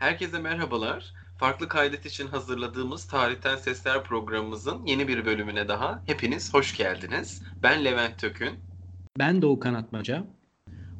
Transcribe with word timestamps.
Herkese 0.00 0.38
merhabalar. 0.38 1.12
Farklı 1.38 1.68
kaydet 1.68 2.06
için 2.06 2.26
hazırladığımız 2.26 3.06
Tarihten 3.06 3.56
Sesler 3.56 4.04
programımızın 4.04 4.86
yeni 4.86 5.08
bir 5.08 5.24
bölümüne 5.24 5.68
daha 5.68 6.02
hepiniz 6.06 6.54
hoş 6.54 6.76
geldiniz. 6.76 7.42
Ben 7.62 7.84
Levent 7.84 8.18
Tökün. 8.18 8.58
Ben 9.18 9.42
Doğukan 9.42 9.74
Atmaca. 9.74 10.24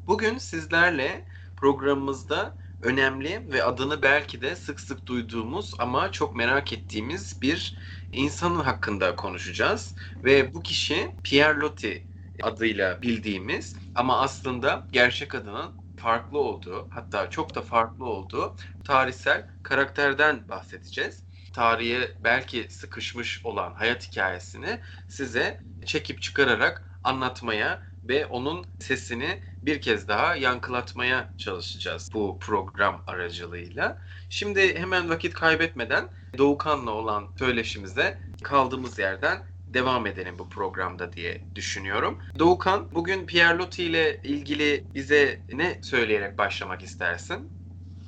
Bugün 0.07 0.37
sizlerle 0.37 1.25
programımızda 1.57 2.55
önemli 2.81 3.51
ve 3.51 3.63
adını 3.63 4.01
belki 4.01 4.41
de 4.41 4.55
sık 4.55 4.79
sık 4.79 5.05
duyduğumuz 5.05 5.73
ama 5.79 6.11
çok 6.11 6.35
merak 6.35 6.73
ettiğimiz 6.73 7.41
bir 7.41 7.77
insanın 8.13 8.59
hakkında 8.59 9.15
konuşacağız. 9.15 9.95
Ve 10.23 10.53
bu 10.53 10.61
kişi 10.63 11.11
Pierre 11.23 11.59
Loti 11.59 12.07
adıyla 12.43 13.01
bildiğimiz 13.01 13.75
ama 13.95 14.21
aslında 14.21 14.87
gerçek 14.91 15.35
adının 15.35 15.80
farklı 16.01 16.39
olduğu, 16.39 16.87
hatta 16.89 17.29
çok 17.29 17.55
da 17.55 17.61
farklı 17.61 18.05
olduğu 18.05 18.55
tarihsel 18.83 19.47
karakterden 19.63 20.49
bahsedeceğiz. 20.49 21.23
Tarihe 21.53 22.11
belki 22.19 22.67
sıkışmış 22.69 23.45
olan 23.45 23.73
hayat 23.73 24.07
hikayesini 24.11 24.79
size 25.07 25.61
çekip 25.85 26.21
çıkararak 26.21 26.99
anlatmaya 27.03 27.81
ve 28.03 28.25
onun 28.25 28.65
sesini 28.79 29.41
bir 29.63 29.81
kez 29.81 30.07
daha 30.07 30.35
yankılatmaya 30.35 31.33
çalışacağız 31.37 32.09
bu 32.13 32.37
program 32.39 33.03
aracılığıyla. 33.07 33.97
Şimdi 34.29 34.79
hemen 34.79 35.09
vakit 35.09 35.33
kaybetmeden 35.33 36.09
Doğukan'la 36.37 36.91
olan 36.91 37.29
söyleşimize 37.39 38.19
kaldığımız 38.43 38.99
yerden 38.99 39.50
devam 39.73 40.07
edelim 40.07 40.35
bu 40.39 40.49
programda 40.49 41.13
diye 41.13 41.41
düşünüyorum. 41.55 42.17
Doğukan 42.39 42.87
bugün 42.93 43.25
Pierre 43.25 43.57
Loti 43.57 43.83
ile 43.83 44.19
ilgili 44.23 44.83
bize 44.95 45.39
ne 45.53 45.79
söyleyerek 45.81 46.37
başlamak 46.37 46.83
istersin? 46.83 47.49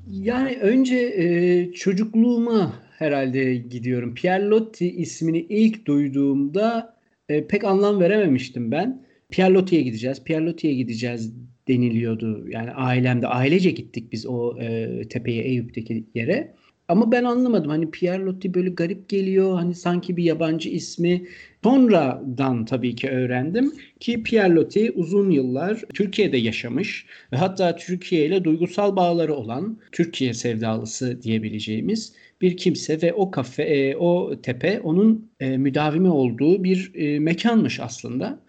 Yani 0.08 0.58
önce 0.61 0.95
e, 0.97 1.72
çocukluğuma 1.73 2.73
herhalde 2.97 3.56
gidiyorum. 3.56 4.16
Pierre 4.16 4.45
Loti 4.45 4.91
ismini 4.91 5.39
ilk 5.39 5.86
duyduğumda 5.86 6.97
e, 7.30 7.47
pek 7.47 7.64
anlam 7.64 8.00
verememiştim 8.00 8.72
ben. 8.72 9.06
Pierre 9.31 9.53
Loti'ye 9.53 9.81
gideceğiz, 9.81 10.23
Pierre 10.23 10.45
Loti'ye 10.45 10.73
gideceğiz 10.73 11.34
deniliyordu. 11.67 12.50
Yani 12.50 12.72
ailemde, 12.72 13.28
ailece 13.28 13.72
gittik 13.72 14.11
biz 14.11 14.25
o 14.25 14.59
e, 14.59 15.02
tepeye, 15.08 15.44
Eyüp'teki 15.44 16.06
yere. 16.16 16.56
Ama 16.88 17.12
ben 17.12 17.23
anlamadım. 17.23 17.70
Hani 17.70 17.92
Pierre 17.92 18.23
Loti 18.23 18.53
böyle 18.53 18.70
garip 18.70 19.09
geliyor. 19.09 19.56
Hani 19.56 19.76
sanki 19.76 20.17
bir 20.17 20.23
yabancı 20.23 20.70
ismi. 20.70 21.28
Sonradan 21.64 22.66
tabii 22.66 22.95
ki 22.95 23.09
öğrendim 23.09 23.73
ki 24.00 24.23
Pierre 24.23 24.56
Loti 24.56 24.92
uzun 24.92 25.31
yıllar 25.31 25.81
Türkiye'de 25.94 26.38
yaşamış 26.38 27.06
ve 27.34 27.38
hatta 27.38 27.75
Türkiye 27.75 28.25
ile 28.25 28.44
duygusal 28.44 28.95
bağları 28.95 29.34
olan 29.36 29.78
Türkiye 29.92 30.34
sevdalısı 30.34 31.22
diyebileceğimiz 31.22 32.14
bir 32.42 32.58
kimse 32.58 33.02
ve 33.02 33.14
o 33.14 33.31
kafe, 33.31 33.64
e, 33.64 33.95
o 33.95 34.42
tepe 34.42 34.80
onun 34.80 35.31
e, 35.40 35.58
müdavimi 35.58 36.09
olduğu 36.09 36.64
bir 36.64 36.92
e, 36.95 37.20
mekanmış 37.20 37.80
aslında. 37.80 38.40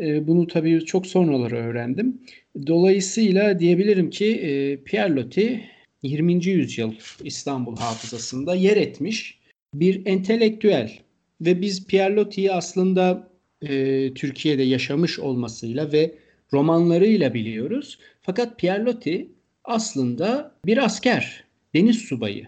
E, 0.00 0.26
bunu 0.26 0.46
tabii 0.46 0.84
çok 0.84 1.06
sonraları 1.06 1.56
öğrendim. 1.56 2.20
Dolayısıyla 2.66 3.58
diyebilirim 3.58 4.10
ki 4.10 4.26
e, 4.26 4.76
Pierre 4.84 5.14
Loti 5.14 5.60
20. 6.02 6.46
yüzyıl 6.46 6.92
İstanbul 7.24 7.76
hafızasında 7.76 8.54
yer 8.54 8.76
etmiş 8.76 9.38
bir 9.74 10.06
entelektüel 10.06 10.98
ve 11.40 11.60
biz 11.60 11.86
Pierre 11.86 12.14
Loti'yi 12.14 12.52
aslında 12.52 13.30
e, 13.62 14.14
Türkiye'de 14.14 14.62
yaşamış 14.62 15.18
olmasıyla 15.18 15.92
ve 15.92 16.14
romanlarıyla 16.52 17.34
biliyoruz. 17.34 17.98
Fakat 18.22 18.58
Pierre 18.58 18.84
Loti 18.84 19.28
aslında 19.64 20.54
bir 20.66 20.84
asker, 20.84 21.44
deniz 21.74 21.98
subayı. 21.98 22.46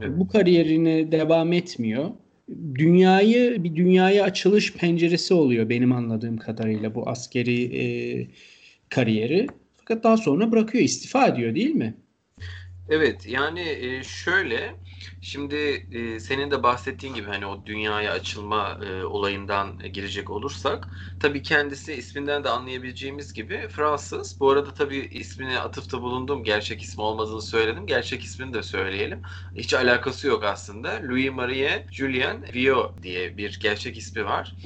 Evet. 0.00 0.10
Bu 0.16 0.28
kariyerine 0.28 1.12
devam 1.12 1.52
etmiyor. 1.52 2.10
Dünyayı 2.74 3.64
bir 3.64 3.76
dünyaya 3.76 4.24
açılış 4.24 4.72
penceresi 4.72 5.34
oluyor 5.34 5.68
benim 5.68 5.92
anladığım 5.92 6.36
kadarıyla 6.36 6.94
bu 6.94 7.08
askeri 7.08 7.76
e, 7.76 7.84
kariyeri. 8.88 9.46
Fakat 9.76 10.04
daha 10.04 10.16
sonra 10.16 10.52
bırakıyor, 10.52 10.84
istifa 10.84 11.26
ediyor 11.26 11.54
değil 11.54 11.74
mi? 11.74 11.94
Evet 12.88 13.26
yani 13.26 14.00
şöyle 14.04 14.80
şimdi 15.20 15.86
senin 16.20 16.50
de 16.50 16.62
bahsettiğin 16.62 17.14
gibi 17.14 17.26
hani 17.26 17.46
o 17.46 17.66
dünyaya 17.66 18.12
açılma 18.12 18.78
olayından 19.06 19.78
girecek 19.92 20.30
olursak 20.30 20.88
tabii 21.18 21.42
kendisi 21.42 21.94
isminden 21.94 22.44
de 22.44 22.48
anlayabileceğimiz 22.48 23.32
gibi 23.32 23.68
Fransız. 23.68 24.36
Bu 24.40 24.50
arada 24.50 24.74
tabii 24.74 24.98
ismini 24.98 25.58
atıfta 25.58 26.02
bulundum. 26.02 26.44
Gerçek 26.44 26.82
ismi 26.82 27.02
olmadığını 27.04 27.42
söyledim. 27.42 27.86
Gerçek 27.86 28.22
ismini 28.24 28.54
de 28.54 28.62
söyleyelim. 28.62 29.22
Hiç 29.54 29.74
alakası 29.74 30.26
yok 30.26 30.44
aslında. 30.44 31.00
Louis 31.02 31.30
Marie 31.30 31.86
Julien 31.92 32.44
Viau 32.54 32.96
diye 33.02 33.36
bir 33.36 33.58
gerçek 33.62 33.96
ismi 33.98 34.24
var 34.24 34.56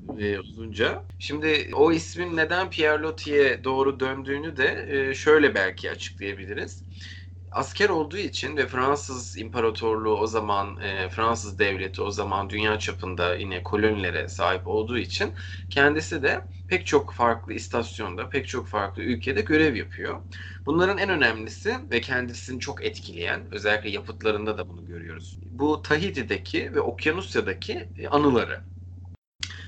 uzunca. 0.40 1.04
Şimdi 1.18 1.70
o 1.74 1.92
ismin 1.92 2.36
neden 2.36 2.70
Pierre 2.70 3.02
Loti'ye 3.02 3.64
doğru 3.64 4.00
döndüğünü 4.00 4.56
de 4.56 5.14
şöyle 5.14 5.54
belki 5.54 5.90
açıklayabiliriz 5.90 6.86
asker 7.52 7.88
olduğu 7.88 8.16
için 8.16 8.56
ve 8.56 8.66
Fransız 8.66 9.38
İmparatorluğu 9.38 10.16
o 10.18 10.26
zaman 10.26 10.80
e, 10.80 11.08
Fransız 11.08 11.58
devleti 11.58 12.02
o 12.02 12.10
zaman 12.10 12.50
dünya 12.50 12.78
çapında 12.78 13.34
yine 13.36 13.62
kolonilere 13.62 14.28
sahip 14.28 14.66
olduğu 14.66 14.98
için 14.98 15.34
kendisi 15.70 16.22
de 16.22 16.44
pek 16.68 16.86
çok 16.86 17.12
farklı 17.12 17.52
istasyonda, 17.52 18.28
pek 18.28 18.48
çok 18.48 18.68
farklı 18.68 19.02
ülkede 19.02 19.40
görev 19.40 19.74
yapıyor. 19.74 20.20
Bunların 20.66 20.98
en 20.98 21.08
önemlisi 21.10 21.76
ve 21.90 22.00
kendisini 22.00 22.60
çok 22.60 22.84
etkileyen, 22.84 23.48
özellikle 23.54 23.90
yapıtlarında 23.90 24.58
da 24.58 24.68
bunu 24.68 24.86
görüyoruz. 24.86 25.38
Bu 25.46 25.82
Tahiti'deki 25.82 26.74
ve 26.74 26.80
Okyanusya'daki 26.80 27.90
e, 27.96 28.08
anıları. 28.08 28.62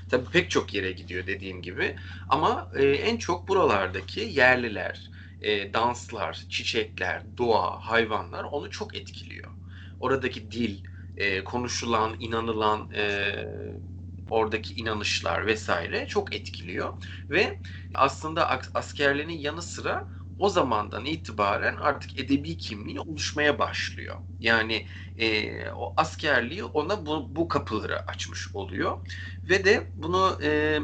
Tabii 0.09 0.29
pek 0.29 0.49
çok 0.51 0.73
yere 0.73 0.91
gidiyor 0.91 1.27
dediğim 1.27 1.61
gibi 1.61 1.95
ama 2.29 2.69
e, 2.75 2.83
en 2.89 3.17
çok 3.17 3.47
buralardaki 3.47 4.19
yerliler, 4.19 5.09
e, 5.41 5.73
danslar, 5.73 6.45
çiçekler, 6.49 7.23
doğa, 7.37 7.77
hayvanlar 7.79 8.43
onu 8.43 8.69
çok 8.69 8.95
etkiliyor. 8.95 9.51
Oradaki 9.99 10.51
dil, 10.51 10.83
e, 11.15 11.43
konuşulan, 11.43 12.15
inanılan 12.19 12.89
e, 12.95 13.45
oradaki 14.29 14.73
inanışlar 14.75 15.45
vesaire 15.45 16.07
çok 16.07 16.35
etkiliyor 16.35 16.93
ve 17.29 17.59
aslında 17.95 18.49
askerliğinin 18.73 19.37
yanı 19.39 19.61
sıra 19.61 20.07
o 20.37 20.49
zamandan 20.49 21.05
itibaren 21.05 21.75
artık 21.77 22.19
edebi 22.19 22.57
kimliği 22.57 22.99
oluşmaya 22.99 23.59
başlıyor. 23.59 24.17
Yani 24.39 24.85
e, 25.17 25.69
o 25.71 25.93
askerliği 25.97 26.63
ona 26.63 27.05
bu, 27.05 27.35
bu 27.35 27.47
kapıları 27.47 27.99
açmış 28.09 28.55
oluyor 28.55 28.97
ve 29.43 29.65
de 29.65 29.91
bunu 29.95 30.39
e, 30.43 30.79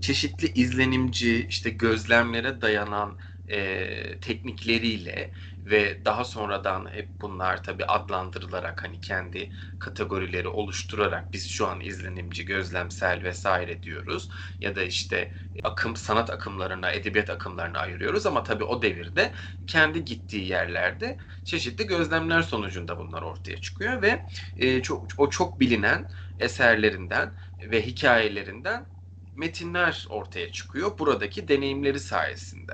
çeşitli 0.00 0.48
izlenimci 0.52 1.46
işte 1.46 1.70
gözlemlere 1.70 2.60
dayanan 2.60 3.18
e, 3.50 4.20
teknikleriyle 4.20 5.32
ve 5.66 6.04
daha 6.04 6.24
sonradan 6.24 6.90
hep 6.92 7.12
bunlar 7.20 7.62
tabi 7.62 7.84
adlandırılarak 7.84 8.84
hani 8.84 9.00
kendi 9.00 9.50
kategorileri 9.78 10.48
oluşturarak 10.48 11.32
biz 11.32 11.48
şu 11.48 11.66
an 11.66 11.80
izlenimci, 11.80 12.44
gözlemsel 12.44 13.22
vesaire 13.22 13.82
diyoruz. 13.82 14.28
Ya 14.60 14.76
da 14.76 14.82
işte 14.82 15.32
akım 15.62 15.96
sanat 15.96 16.30
akımlarına, 16.30 16.90
edebiyat 16.92 17.30
akımlarına 17.30 17.78
ayırıyoruz 17.78 18.26
ama 18.26 18.42
tabi 18.42 18.64
o 18.64 18.82
devirde 18.82 19.32
kendi 19.66 20.04
gittiği 20.04 20.48
yerlerde 20.48 21.18
çeşitli 21.44 21.86
gözlemler 21.86 22.42
sonucunda 22.42 22.98
bunlar 22.98 23.22
ortaya 23.22 23.56
çıkıyor 23.60 24.02
ve 24.02 24.26
e, 24.56 24.82
çok 24.82 25.06
o 25.16 25.30
çok 25.30 25.60
bilinen 25.60 26.08
eserlerinden 26.38 27.34
ve 27.60 27.86
hikayelerinden 27.86 28.86
metinler 29.34 30.06
ortaya 30.08 30.52
çıkıyor 30.52 30.98
buradaki 30.98 31.48
deneyimleri 31.48 32.00
sayesinde 32.00 32.72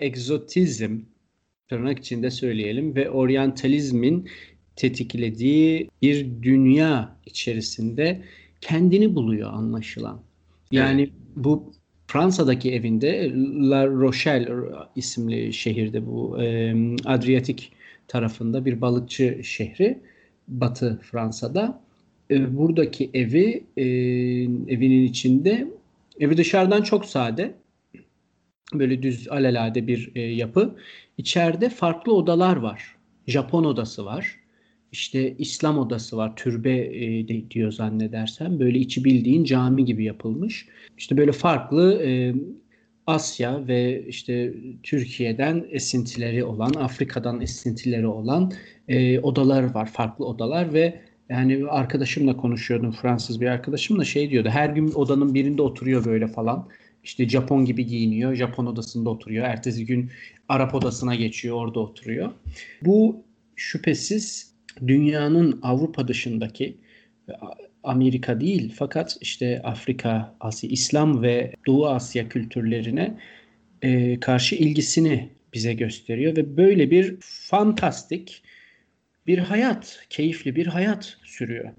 egzotizm 0.00 0.98
tırnak 1.68 1.98
içinde 1.98 2.30
söyleyelim 2.30 2.94
ve 2.94 3.10
oryantalizmin 3.10 4.28
tetiklediği 4.76 5.90
bir 6.02 6.26
dünya 6.42 7.16
içerisinde 7.26 8.22
kendini 8.60 9.14
buluyor 9.14 9.52
anlaşılan. 9.52 10.20
Yani 10.70 11.00
evet. 11.00 11.12
bu 11.36 11.72
Fransa'daki 12.06 12.72
evinde 12.72 13.32
La 13.70 13.86
Rochelle 13.86 14.52
isimli 14.96 15.52
şehirde 15.52 16.06
bu 16.06 16.42
e, 16.42 16.74
Adriyatik 17.04 17.72
tarafında 18.08 18.64
bir 18.64 18.80
balıkçı 18.80 19.40
şehri 19.42 19.98
Batı 20.48 21.00
Fransa'da. 21.02 21.80
E, 22.30 22.56
buradaki 22.56 23.10
evi 23.14 23.64
e, 23.76 23.84
evinin 24.74 25.04
içinde 25.04 25.68
evi 26.20 26.36
dışarıdan 26.36 26.82
çok 26.82 27.04
sade 27.04 27.54
böyle 28.74 29.02
düz 29.02 29.28
alelade 29.28 29.86
bir 29.86 30.12
e, 30.14 30.20
yapı. 30.20 30.76
İçeride 31.18 31.68
farklı 31.68 32.14
odalar 32.14 32.56
var. 32.56 32.96
Japon 33.26 33.64
odası 33.64 34.04
var. 34.04 34.36
İşte 34.92 35.36
İslam 35.38 35.78
odası 35.78 36.16
var. 36.16 36.36
Türbe 36.36 36.76
e, 36.76 37.28
de, 37.28 37.50
diyor 37.50 37.72
zannedersem. 37.72 38.60
Böyle 38.60 38.78
içi 38.78 39.04
bildiğin 39.04 39.44
cami 39.44 39.84
gibi 39.84 40.04
yapılmış. 40.04 40.68
İşte 40.98 41.16
böyle 41.16 41.32
farklı 41.32 42.02
e, 42.02 42.34
Asya 43.06 43.68
ve 43.68 44.06
işte 44.08 44.54
Türkiye'den 44.82 45.66
esintileri 45.70 46.44
olan, 46.44 46.74
Afrika'dan 46.74 47.40
esintileri 47.40 48.06
olan 48.06 48.52
e, 48.88 49.20
odalar 49.20 49.74
var, 49.74 49.92
farklı 49.92 50.26
odalar 50.26 50.72
ve 50.74 51.00
yani 51.28 51.66
arkadaşımla 51.68 52.36
konuşuyordum 52.36 52.92
Fransız 52.92 53.40
bir 53.40 53.46
arkadaşımla 53.46 54.04
şey 54.04 54.30
diyordu. 54.30 54.48
Her 54.48 54.70
gün 54.70 54.92
odanın 54.92 55.34
birinde 55.34 55.62
oturuyor 55.62 56.04
böyle 56.04 56.26
falan. 56.26 56.68
İşte 57.04 57.28
Japon 57.28 57.64
gibi 57.64 57.86
giyiniyor. 57.86 58.34
Japon 58.34 58.66
odasında 58.66 59.10
oturuyor. 59.10 59.44
Ertesi 59.44 59.86
gün 59.86 60.10
Arap 60.48 60.74
odasına 60.74 61.14
geçiyor. 61.14 61.56
Orada 61.56 61.80
oturuyor. 61.80 62.32
Bu 62.82 63.24
şüphesiz 63.56 64.54
dünyanın 64.86 65.58
Avrupa 65.62 66.08
dışındaki 66.08 66.76
Amerika 67.84 68.40
değil 68.40 68.72
fakat 68.76 69.16
işte 69.20 69.62
Afrika, 69.64 70.34
Asya, 70.40 70.70
İslam 70.70 71.22
ve 71.22 71.52
Doğu 71.66 71.86
Asya 71.86 72.28
kültürlerine 72.28 73.18
e, 73.82 74.20
karşı 74.20 74.54
ilgisini 74.54 75.28
bize 75.54 75.74
gösteriyor 75.74 76.36
ve 76.36 76.56
böyle 76.56 76.90
bir 76.90 77.16
fantastik 77.20 78.42
bir 79.26 79.38
hayat, 79.38 80.06
keyifli 80.10 80.56
bir 80.56 80.66
hayat 80.66 81.16
sürüyor. 81.24 81.70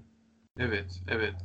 Evet, 0.60 1.02
evet. 1.08 1.36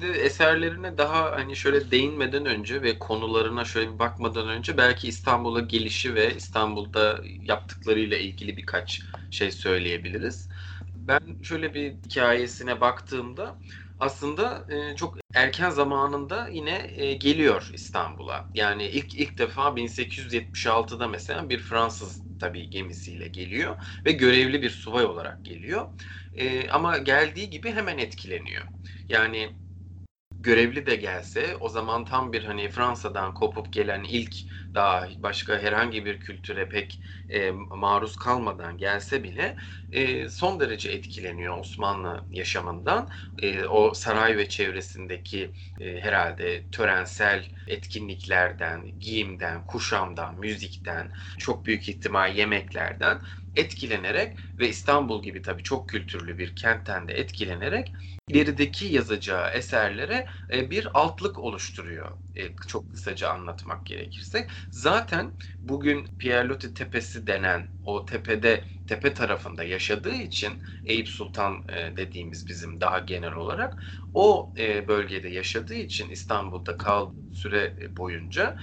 Eserlerine 0.00 0.98
daha 0.98 1.32
hani 1.32 1.56
şöyle 1.56 1.90
değinmeden 1.90 2.46
önce 2.46 2.82
ve 2.82 2.98
konularına 2.98 3.64
şöyle 3.64 3.94
bir 3.94 3.98
bakmadan 3.98 4.48
önce 4.48 4.76
belki 4.76 5.08
İstanbul'a 5.08 5.60
gelişi 5.60 6.14
ve 6.14 6.34
İstanbul'da 6.34 7.20
yaptıklarıyla 7.24 8.16
ilgili 8.18 8.56
birkaç 8.56 9.02
şey 9.30 9.50
söyleyebiliriz. 9.52 10.48
Ben 10.94 11.20
şöyle 11.42 11.74
bir 11.74 11.92
hikayesine 11.94 12.80
baktığımda 12.80 13.58
aslında 13.98 14.66
e, 14.92 14.96
çok 14.96 15.16
erken 15.34 15.70
zamanında 15.70 16.48
yine 16.48 16.90
e, 16.94 17.12
geliyor 17.14 17.70
İstanbul'a. 17.72 18.50
Yani 18.54 18.84
ilk 18.88 19.14
ilk 19.14 19.38
defa 19.38 19.76
1876'da 19.76 21.08
mesela 21.08 21.48
bir 21.48 21.58
Fransız 21.58 22.22
tabii 22.38 22.70
gemisiyle 22.70 23.28
geliyor 23.28 23.76
ve 24.06 24.12
görevli 24.12 24.62
bir 24.62 24.70
subay 24.70 25.04
olarak 25.04 25.44
geliyor. 25.44 25.86
E, 26.32 26.68
ama 26.70 26.98
geldiği 26.98 27.50
gibi 27.50 27.72
hemen 27.72 27.98
etkileniyor. 27.98 28.64
Yani 29.08 29.56
görevli 30.40 30.86
de 30.86 30.96
gelse 30.96 31.56
o 31.60 31.68
zaman 31.68 32.04
tam 32.04 32.32
bir 32.32 32.44
hani 32.44 32.68
Fransa'dan 32.70 33.34
kopup 33.34 33.72
gelen 33.72 34.04
ilk 34.04 34.36
daha 34.78 35.08
başka 35.18 35.58
herhangi 35.58 36.04
bir 36.06 36.20
kültüre 36.20 36.68
pek 36.68 37.00
e, 37.28 37.50
maruz 37.52 38.16
kalmadan 38.16 38.78
gelse 38.78 39.24
bile 39.24 39.56
e, 39.90 40.28
son 40.28 40.60
derece 40.60 40.90
etkileniyor 40.90 41.58
Osmanlı 41.58 42.26
yaşamından. 42.30 43.08
E, 43.38 43.64
o 43.64 43.94
saray 43.94 44.36
ve 44.36 44.48
çevresindeki 44.48 45.52
e, 45.80 46.00
herhalde 46.00 46.68
törensel 46.70 47.44
etkinliklerden, 47.66 48.98
giyimden, 49.00 49.66
kuşamdan, 49.66 50.38
müzikten, 50.38 51.12
çok 51.38 51.66
büyük 51.66 51.88
ihtimal 51.88 52.36
yemeklerden 52.36 53.20
etkilenerek 53.56 54.38
ve 54.58 54.68
İstanbul 54.68 55.22
gibi 55.22 55.42
tabii 55.42 55.62
çok 55.62 55.88
kültürlü 55.88 56.38
bir 56.38 56.54
kentten 56.54 57.08
de 57.08 57.12
etkilenerek 57.14 57.92
ilerideki 58.28 58.84
yazacağı 58.86 59.50
eserlere 59.50 60.26
e, 60.52 60.70
bir 60.70 60.88
altlık 61.00 61.38
oluşturuyor. 61.38 62.10
E, 62.34 62.54
çok 62.66 62.90
kısaca 62.90 63.28
anlatmak 63.30 63.86
gerekirse. 63.86 64.46
Zaten 64.70 65.32
bugün 65.62 66.08
Pierre 66.18 66.58
Tepesi 66.58 67.26
denen 67.26 67.68
o 67.82 68.04
tepede 68.04 68.64
tepe 68.86 69.14
tarafında 69.14 69.64
yaşadığı 69.64 70.14
için 70.14 70.62
Eyüp 70.84 71.08
Sultan 71.08 71.64
e, 71.68 71.96
dediğimiz 71.96 72.48
bizim 72.48 72.80
daha 72.80 72.98
genel 72.98 73.32
olarak 73.32 73.82
o 74.14 74.52
bölgede 74.88 75.28
yaşadığı 75.28 75.74
için 75.74 76.10
İstanbul'da 76.10 76.76
kaldığı 76.76 77.22
süre 77.32 77.76
boyunca 77.96 78.56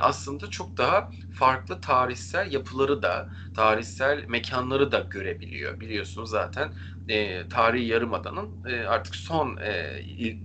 aslında 0.00 0.50
çok 0.50 0.78
daha 0.78 1.10
farklı 1.30 1.80
tarihsel 1.80 2.52
yapıları 2.52 3.02
da 3.02 3.28
tarihsel 3.54 4.24
mekanları 4.28 4.92
da 4.92 5.08
görebiliyor. 5.30 5.80
Biliyorsunuz 5.80 6.30
zaten 6.30 6.72
e, 7.08 7.48
tarihi 7.48 7.86
yarımadanın 7.86 8.60
e, 8.66 8.80
artık 8.80 9.14
son 9.16 9.56
e, 9.56 10.02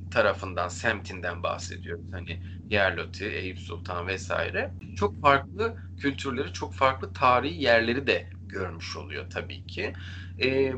tarafından, 0.09 0.67
semtinden 0.67 1.43
bahsediyoruz. 1.43 2.05
Hani 2.11 2.39
Yerloti, 2.69 3.25
Eyüp 3.25 3.59
Sultan 3.59 4.07
vesaire. 4.07 4.75
Çok 4.95 5.21
farklı 5.21 5.77
kültürleri, 5.97 6.51
çok 6.53 6.73
farklı 6.73 7.13
tarihi 7.13 7.61
yerleri 7.63 8.07
de 8.07 8.29
görmüş 8.49 8.95
oluyor 8.97 9.25
tabii 9.29 9.65
ki. 9.65 9.93
E, 10.43 10.73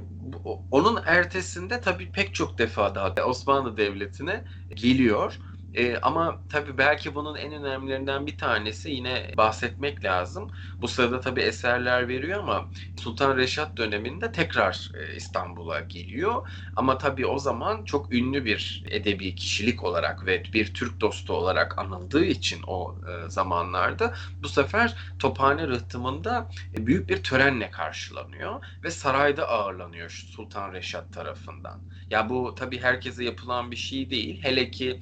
onun 0.71 1.01
ertesinde 1.05 1.81
tabii 1.81 2.11
pek 2.11 2.33
çok 2.33 2.59
defa 2.59 2.95
daha 2.95 3.25
Osmanlı 3.25 3.77
Devleti'ne 3.77 4.43
geliyor. 4.75 5.39
E, 5.73 5.97
ama 5.97 6.43
tabii 6.49 6.77
belki 6.77 7.15
bunun 7.15 7.35
en 7.35 7.53
önemlilerinden 7.53 8.27
bir 8.27 8.37
tanesi 8.37 8.91
yine 8.91 9.31
bahsetmek 9.37 10.03
lazım. 10.03 10.49
Bu 10.81 10.87
sırada 10.87 11.19
tabii 11.19 11.41
eserler 11.41 12.07
veriyor 12.07 12.39
ama 12.39 12.69
Sultan 12.95 13.37
Reşat 13.37 13.77
döneminde 13.77 14.31
tekrar 14.31 14.89
e, 14.93 15.15
İstanbul'a 15.15 15.79
geliyor. 15.79 16.47
Ama 16.75 16.97
tabii 16.97 17.25
o 17.25 17.39
zaman 17.39 17.83
çok 17.85 18.13
ünlü 18.13 18.45
bir 18.45 18.83
edebi 18.89 19.35
kişilik 19.35 19.83
olarak 19.83 20.25
ve 20.25 20.43
bir 20.53 20.73
Türk 20.73 21.01
dostu 21.01 21.33
olarak 21.33 21.77
anıldığı 21.79 22.25
için 22.25 22.61
o 22.67 22.95
e, 23.07 23.29
zamanlarda 23.29 24.13
bu 24.43 24.49
sefer 24.49 24.95
Tophane 25.19 25.67
Rıhtımı'nda 25.67 26.49
e, 26.77 26.85
büyük 26.87 27.09
bir 27.09 27.23
törenle 27.23 27.71
karşılanıyor 27.71 28.65
ve 28.83 28.91
sarayda 28.91 29.49
ağırlanıyor 29.49 30.09
Sultan 30.35 30.73
Reşat 30.73 31.13
tarafından. 31.13 31.81
Ya 32.09 32.29
bu 32.29 32.55
tabii 32.55 32.79
herkese 32.81 33.23
yapılan 33.23 33.71
bir 33.71 33.75
şey 33.75 34.09
değil. 34.09 34.39
Hele 34.43 34.71
ki 34.71 34.99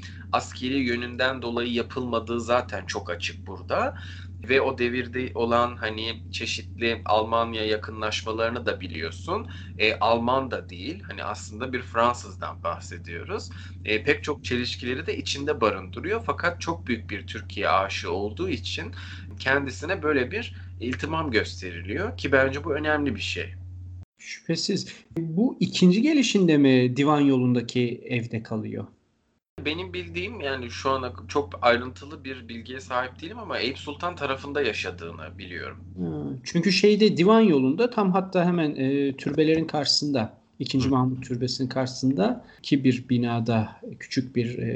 askeri 0.55 0.79
yönünden 0.79 1.41
dolayı 1.41 1.73
yapılmadığı 1.73 2.41
zaten 2.41 2.85
çok 2.85 3.09
açık 3.09 3.47
burada. 3.47 3.95
Ve 4.49 4.61
o 4.61 4.77
devirde 4.77 5.31
olan 5.33 5.75
hani 5.75 6.21
çeşitli 6.31 7.01
Almanya 7.05 7.65
yakınlaşmalarını 7.65 8.65
da 8.65 8.81
biliyorsun. 8.81 9.47
E, 9.77 9.95
Alman 9.99 10.51
da 10.51 10.69
değil. 10.69 11.03
Hani 11.07 11.23
aslında 11.23 11.73
bir 11.73 11.81
Fransızdan 11.81 12.63
bahsediyoruz. 12.63 13.49
E, 13.85 14.03
pek 14.03 14.23
çok 14.23 14.43
çelişkileri 14.43 15.05
de 15.05 15.17
içinde 15.17 15.61
barındırıyor. 15.61 16.23
Fakat 16.25 16.61
çok 16.61 16.87
büyük 16.87 17.09
bir 17.09 17.27
Türkiye 17.27 17.69
aşığı 17.69 18.11
olduğu 18.11 18.49
için 18.49 18.91
kendisine 19.39 20.03
böyle 20.03 20.31
bir 20.31 20.55
iltimam 20.79 21.31
gösteriliyor. 21.31 22.17
Ki 22.17 22.31
bence 22.31 22.63
bu 22.63 22.75
önemli 22.75 23.15
bir 23.15 23.21
şey. 23.21 23.53
Şüphesiz. 24.17 24.87
Bu 25.17 25.57
ikinci 25.59 26.01
gelişinde 26.01 26.57
mi 26.57 26.97
divan 26.97 27.21
yolundaki 27.21 28.01
evde 28.05 28.43
kalıyor? 28.43 28.94
Benim 29.65 29.93
bildiğim 29.93 30.41
yani 30.41 30.71
şu 30.71 30.89
ana 30.89 31.13
çok 31.27 31.49
ayrıntılı 31.61 32.23
bir 32.23 32.47
bilgiye 32.47 32.79
sahip 32.79 33.21
değilim 33.21 33.39
ama 33.39 33.59
Eyüp 33.59 33.77
Sultan 33.77 34.15
tarafında 34.15 34.61
yaşadığını 34.61 35.37
biliyorum. 35.37 35.77
Çünkü 36.43 36.71
şeyde 36.71 37.17
divan 37.17 37.41
yolunda 37.41 37.89
tam 37.89 38.11
hatta 38.11 38.45
hemen 38.45 38.75
e, 38.75 39.17
türbelerin 39.17 39.65
karşısında 39.65 40.33
İkinci 40.59 40.89
Mahmut 40.89 41.27
Türbesi'nin 41.27 41.69
karşısında 41.69 42.45
ki 42.63 42.83
bir 42.83 43.09
binada 43.09 43.81
küçük 43.99 44.35
bir 44.35 44.57
e, 44.57 44.69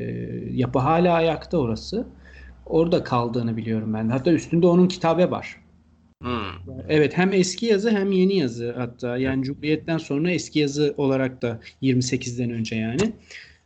yapı 0.51 0.79
hala 0.79 1.13
ayakta 1.13 1.57
orası. 1.57 2.07
Orada 2.65 3.03
kaldığını 3.03 3.57
biliyorum 3.57 3.93
ben. 3.93 4.09
Hatta 4.09 4.31
üstünde 4.31 4.67
onun 4.67 4.87
kitabe 4.87 5.31
var. 5.31 5.61
Hmm. 6.23 6.73
Evet 6.89 7.17
hem 7.17 7.33
eski 7.33 7.65
yazı 7.65 7.91
hem 7.91 8.11
yeni 8.11 8.37
yazı 8.37 8.73
hatta 8.77 9.17
yani 9.17 9.43
Cumhuriyet'ten 9.43 9.97
sonra 9.97 10.31
eski 10.31 10.59
yazı 10.59 10.93
olarak 10.97 11.41
da 11.41 11.59
28'den 11.81 12.49
önce 12.49 12.75
yani. 12.75 13.13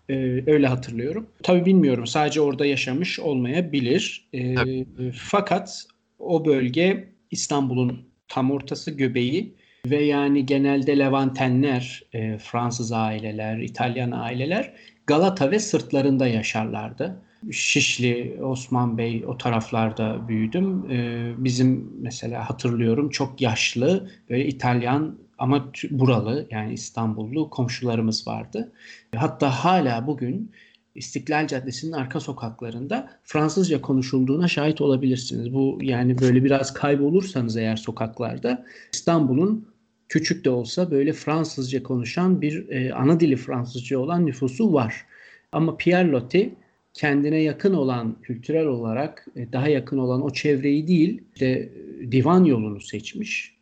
Ee, 0.09 0.13
öyle 0.47 0.67
hatırlıyorum. 0.67 1.27
Tabii 1.43 1.65
bilmiyorum. 1.65 2.07
Sadece 2.07 2.41
orada 2.41 2.65
yaşamış 2.65 3.19
olmayabilir. 3.19 4.29
Ee, 4.33 4.85
fakat 5.13 5.85
o 6.19 6.45
bölge 6.45 7.07
İstanbul'un 7.31 8.01
tam 8.27 8.51
ortası 8.51 8.91
göbeği 8.91 9.53
ve 9.87 10.03
yani 10.03 10.45
genelde 10.45 10.99
Levantenler, 10.99 12.03
e, 12.13 12.37
Fransız 12.37 12.91
aileler, 12.91 13.57
İtalyan 13.57 14.11
aileler 14.11 14.73
Galata 15.07 15.51
ve 15.51 15.59
sırtlarında 15.59 16.27
yaşarlardı. 16.27 17.21
Şişli, 17.51 18.37
Osman 18.43 18.97
Bey 18.97 19.23
o 19.27 19.37
taraflarda 19.37 20.27
büyüdüm. 20.27 20.91
Ee, 20.91 21.31
bizim 21.37 21.89
mesela 22.01 22.49
hatırlıyorum 22.49 23.09
çok 23.09 23.41
yaşlı 23.41 24.09
böyle 24.29 24.45
İtalyan 24.45 25.17
ama 25.43 25.71
buralı 25.91 26.47
yani 26.51 26.73
İstanbullu 26.73 27.49
komşularımız 27.49 28.27
vardı. 28.27 28.71
Hatta 29.15 29.49
hala 29.49 30.07
bugün 30.07 30.51
İstiklal 30.95 31.47
Caddesi'nin 31.47 31.91
arka 31.91 32.19
sokaklarında 32.19 33.19
Fransızca 33.23 33.81
konuşulduğuna 33.81 34.47
şahit 34.47 34.81
olabilirsiniz. 34.81 35.53
Bu 35.53 35.79
yani 35.81 36.19
böyle 36.19 36.43
biraz 36.43 36.73
kaybolursanız 36.73 37.57
eğer 37.57 37.75
sokaklarda 37.75 38.65
İstanbul'un 38.93 39.67
küçük 40.09 40.45
de 40.45 40.49
olsa 40.49 40.91
böyle 40.91 41.13
Fransızca 41.13 41.83
konuşan 41.83 42.41
bir 42.41 42.69
e, 42.69 42.93
ana 42.93 43.19
dili 43.19 43.35
Fransızca 43.35 43.99
olan 43.99 44.25
nüfusu 44.25 44.73
var. 44.73 45.05
Ama 45.51 45.77
Pierre 45.77 46.11
Loti 46.11 46.55
kendine 46.93 47.41
yakın 47.41 47.73
olan 47.73 48.15
kültürel 48.21 48.65
olarak 48.65 49.27
e, 49.35 49.51
daha 49.53 49.67
yakın 49.67 49.97
olan 49.97 50.21
o 50.21 50.29
çevreyi 50.29 50.87
değil 50.87 51.21
işte 51.33 51.69
divan 52.11 52.43
yolunu 52.43 52.81
seçmiş 52.81 53.52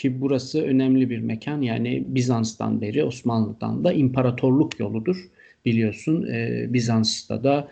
ki 0.00 0.20
burası 0.20 0.62
önemli 0.62 1.10
bir 1.10 1.18
mekan 1.18 1.60
yani 1.60 2.04
Bizans'tan 2.06 2.80
beri 2.80 3.04
Osmanlı'dan 3.04 3.84
da 3.84 3.92
imparatorluk 3.92 4.80
yoludur 4.80 5.30
biliyorsun 5.64 6.26
e, 6.26 6.66
Bizans'ta 6.72 7.44
da 7.44 7.68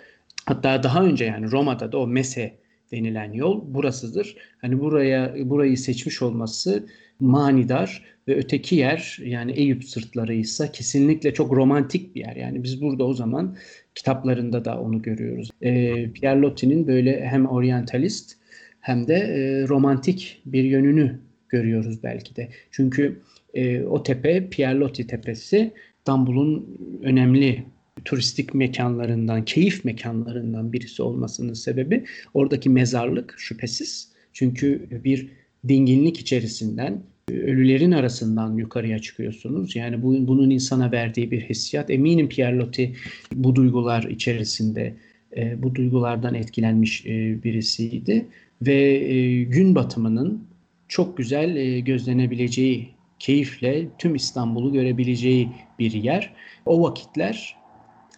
hatta 0.46 0.82
daha 0.82 1.04
önce 1.04 1.24
yani 1.24 1.50
Roma'da 1.50 1.92
da 1.92 1.98
o 1.98 2.06
Mese 2.06 2.54
denilen 2.92 3.32
yol 3.32 3.74
burasıdır. 3.74 4.36
Hani 4.60 4.80
buraya 4.80 5.34
burayı 5.44 5.78
seçmiş 5.78 6.22
olması 6.22 6.86
manidar 7.20 8.04
ve 8.28 8.36
öteki 8.36 8.76
yer 8.76 9.18
yani 9.24 9.52
Eyüp 9.52 9.84
sırtları 9.84 10.34
ise 10.34 10.70
kesinlikle 10.72 11.34
çok 11.34 11.52
romantik 11.52 12.14
bir 12.14 12.20
yer. 12.20 12.36
Yani 12.36 12.62
biz 12.62 12.82
burada 12.82 13.04
o 13.04 13.14
zaman 13.14 13.56
kitaplarında 13.94 14.64
da 14.64 14.80
onu 14.80 15.02
görüyoruz. 15.02 15.50
E, 15.62 15.94
Pierre 16.12 16.40
Loti'nin 16.40 16.86
böyle 16.86 17.26
hem 17.26 17.46
oryantalist 17.46 18.36
hem 18.80 19.08
de 19.08 19.14
e, 19.14 19.68
romantik 19.68 20.42
bir 20.46 20.64
yönünü 20.64 21.27
görüyoruz 21.48 22.02
belki 22.02 22.36
de. 22.36 22.48
Çünkü 22.70 23.20
e, 23.54 23.82
o 23.82 24.02
tepe 24.02 24.48
Pierre 24.50 24.78
Loti 24.78 25.06
tepesi 25.06 25.72
İstanbul'un 25.98 26.78
önemli 27.02 27.64
turistik 28.04 28.54
mekanlarından, 28.54 29.44
keyif 29.44 29.84
mekanlarından 29.84 30.72
birisi 30.72 31.02
olmasının 31.02 31.52
sebebi 31.52 32.04
oradaki 32.34 32.70
mezarlık 32.70 33.34
şüphesiz. 33.38 34.12
Çünkü 34.32 34.86
bir 35.04 35.28
dinginlik 35.68 36.20
içerisinden 36.20 37.02
ölülerin 37.30 37.92
arasından 37.92 38.56
yukarıya 38.56 38.98
çıkıyorsunuz. 38.98 39.76
Yani 39.76 40.02
bu, 40.02 40.28
bunun 40.28 40.50
insana 40.50 40.92
verdiği 40.92 41.30
bir 41.30 41.40
hissiyat. 41.40 41.90
Eminim 41.90 42.28
Pierre 42.28 42.92
bu 43.34 43.54
duygular 43.54 44.02
içerisinde, 44.02 44.94
e, 45.36 45.62
bu 45.62 45.74
duygulardan 45.74 46.34
etkilenmiş 46.34 47.06
e, 47.06 47.42
birisiydi. 47.44 48.26
Ve 48.62 48.74
e, 48.74 49.42
gün 49.42 49.74
batımının 49.74 50.47
çok 50.88 51.16
güzel 51.16 51.56
e, 51.56 51.80
gözlenebileceği, 51.80 52.94
keyifle 53.18 53.88
tüm 53.98 54.14
İstanbul'u 54.14 54.72
görebileceği 54.72 55.52
bir 55.78 55.92
yer. 55.92 56.34
O 56.66 56.82
vakitler, 56.82 57.56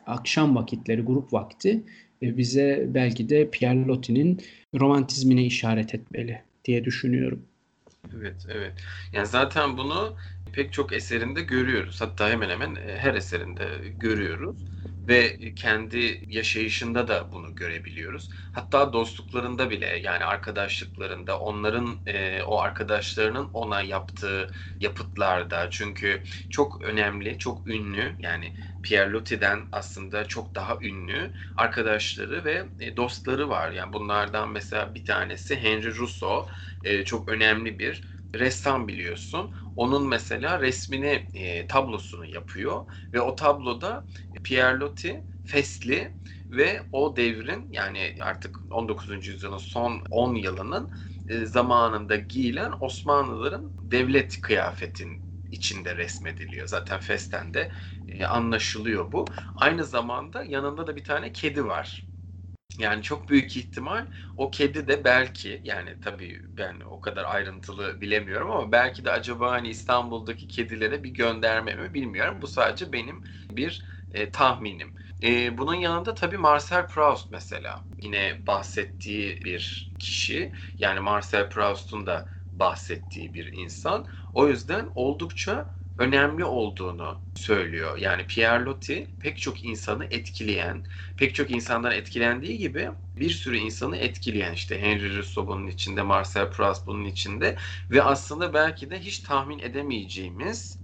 akşam 0.07 0.57
vakitleri, 0.57 1.01
grup 1.01 1.33
vakti 1.33 1.83
e, 2.23 2.37
bize 2.37 2.85
belki 2.89 3.29
de 3.29 3.51
Pierre 3.51 3.85
Loti'nin 3.87 4.41
romantizmine 4.75 5.45
işaret 5.45 5.95
etmeli 5.95 6.43
diye 6.65 6.85
düşünüyorum. 6.85 7.43
Evet, 8.17 8.47
evet. 8.55 8.73
Yani 9.13 9.27
zaten 9.27 9.77
bunu 9.77 10.17
pek 10.53 10.73
çok 10.73 10.93
eserinde 10.93 11.41
görüyoruz. 11.43 12.01
Hatta 12.01 12.29
hemen 12.31 12.51
hemen 12.51 12.75
e, 12.75 12.99
her 12.99 13.15
eserinde 13.15 13.65
görüyoruz 13.97 14.65
ve 15.09 15.39
kendi 15.55 16.25
yaşayışında 16.29 17.09
da 17.09 17.33
bunu 17.33 17.55
görebiliyoruz. 17.55 18.29
Hatta 18.53 18.93
dostluklarında 18.93 19.71
bile 19.71 19.87
yani 19.87 20.25
arkadaşlıklarında 20.25 21.39
onların 21.41 22.03
e, 22.07 22.43
o 22.43 22.59
arkadaşlarının 22.61 23.51
ona 23.53 23.83
yaptığı 23.83 24.51
yapıtlarda 24.81 25.71
çünkü 25.71 26.23
çok 26.51 26.83
önemli, 26.83 27.39
çok 27.39 27.67
ünlü 27.69 28.17
yani 28.19 28.55
Pierre 28.83 29.11
Loti'den 29.13 29.69
aslında 29.73 30.25
çok 30.25 30.55
daha 30.55 30.79
ünlü 30.83 31.33
arkadaşları 31.57 32.45
ve 32.45 32.69
e, 32.81 32.97
dostları 32.97 33.49
var. 33.49 33.71
Yani 33.73 33.93
bunlardan 33.93 34.51
mesela 34.51 34.95
bir 34.95 35.05
tanesi 35.05 35.57
Henry 35.57 35.97
Rousseau 35.99 36.49
e, 36.85 37.05
çok 37.05 37.29
önemli 37.29 37.79
bir 37.79 38.20
ressam 38.35 38.89
biliyorsun. 38.89 39.53
Onun 39.77 40.09
mesela 40.09 40.61
resmini, 40.61 41.29
e, 41.35 41.67
tablosunu 41.67 42.27
yapıyor 42.27 42.85
ve 43.15 43.21
o 43.21 43.35
tabloda 43.35 44.07
Pierre 44.45 44.79
Loti 44.81 45.25
fesli 45.45 46.17
ve 46.51 46.89
o 46.93 47.17
devrin 47.17 47.69
yani 47.73 48.17
artık 48.21 48.59
19. 48.71 49.31
yüzyılın 49.31 49.59
son 49.59 50.03
10 50.11 50.35
yılının 50.35 50.91
e, 51.29 51.47
zamanında 51.47 52.17
giyilen 52.17 52.73
Osmanlıların 52.81 53.75
devlet 53.83 54.41
kıyafetin 54.41 55.23
içinde 55.51 55.97
resmediliyor. 55.97 56.67
Zaten 56.67 57.01
Festen 57.01 57.55
de 57.55 57.71
e, 58.09 58.25
anlaşılıyor 58.27 59.13
bu. 59.13 59.33
Aynı 59.57 59.85
zamanda 59.85 60.45
yanında 60.45 60.87
da 60.87 60.97
bir 60.97 61.05
tane 61.05 61.33
kedi 61.33 61.65
var. 61.67 62.10
Yani 62.79 63.03
çok 63.03 63.29
büyük 63.29 63.57
ihtimal 63.57 64.07
o 64.37 64.51
kedi 64.51 64.89
de 64.89 65.05
belki 65.05 65.61
yani 65.65 65.97
tabii 66.01 66.43
ben 66.57 66.81
o 66.81 67.01
kadar 67.01 67.25
ayrıntılı 67.25 68.01
bilemiyorum 68.01 68.51
ama 68.51 68.73
belki 68.73 69.05
de 69.05 69.11
acaba 69.11 69.51
hani 69.53 69.69
İstanbul'daki 69.69 70.47
kedilere 70.47 71.05
bir 71.05 71.11
gönderme 71.11 71.75
mi 71.75 71.95
bilmiyorum. 71.95 72.43
Bu 72.43 72.47
sadece 72.47 72.93
benim 72.93 73.23
bir 73.51 73.83
e, 74.11 74.31
tahminim. 74.31 74.95
E, 75.23 75.59
bunun 75.59 75.75
yanında 75.75 76.15
tabii 76.15 76.37
Marcel 76.39 76.87
Proust 76.89 77.31
mesela 77.31 77.87
yine 77.99 78.47
bahsettiği 78.47 79.45
bir 79.45 79.95
kişi. 79.99 80.53
Yani 80.79 81.01
Marcel 81.01 81.49
Proust'un 81.51 82.07
da 82.07 82.29
bahsettiği 82.53 83.35
bir 83.35 83.53
insan. 83.53 84.07
O 84.33 84.49
yüzden 84.49 84.91
oldukça 84.95 85.80
önemli 86.01 86.45
olduğunu 86.45 87.23
söylüyor. 87.35 87.99
Yani 87.99 88.27
Pierre 88.27 88.65
Loti 88.65 89.09
pek 89.21 89.39
çok 89.39 89.65
insanı 89.65 90.07
etkileyen, 90.11 90.85
pek 91.17 91.35
çok 91.35 91.51
insandan 91.51 91.93
etkilendiği 91.93 92.59
gibi 92.59 92.91
bir 93.17 93.31
sürü 93.31 93.57
insanı 93.59 93.97
etkileyen 93.97 94.53
işte 94.55 94.81
Henry 94.83 95.17
Rousseau 95.19 95.49
bunun 95.49 95.67
içinde, 95.67 96.03
Marcel 96.03 96.51
Proust 96.53 96.87
bunun 96.87 97.05
içinde 97.05 97.57
ve 97.91 98.03
aslında 98.03 98.55
belki 98.55 98.91
de 98.91 99.01
hiç 99.01 99.21
tahmin 99.21 99.59
edemeyeceğimiz 99.59 100.81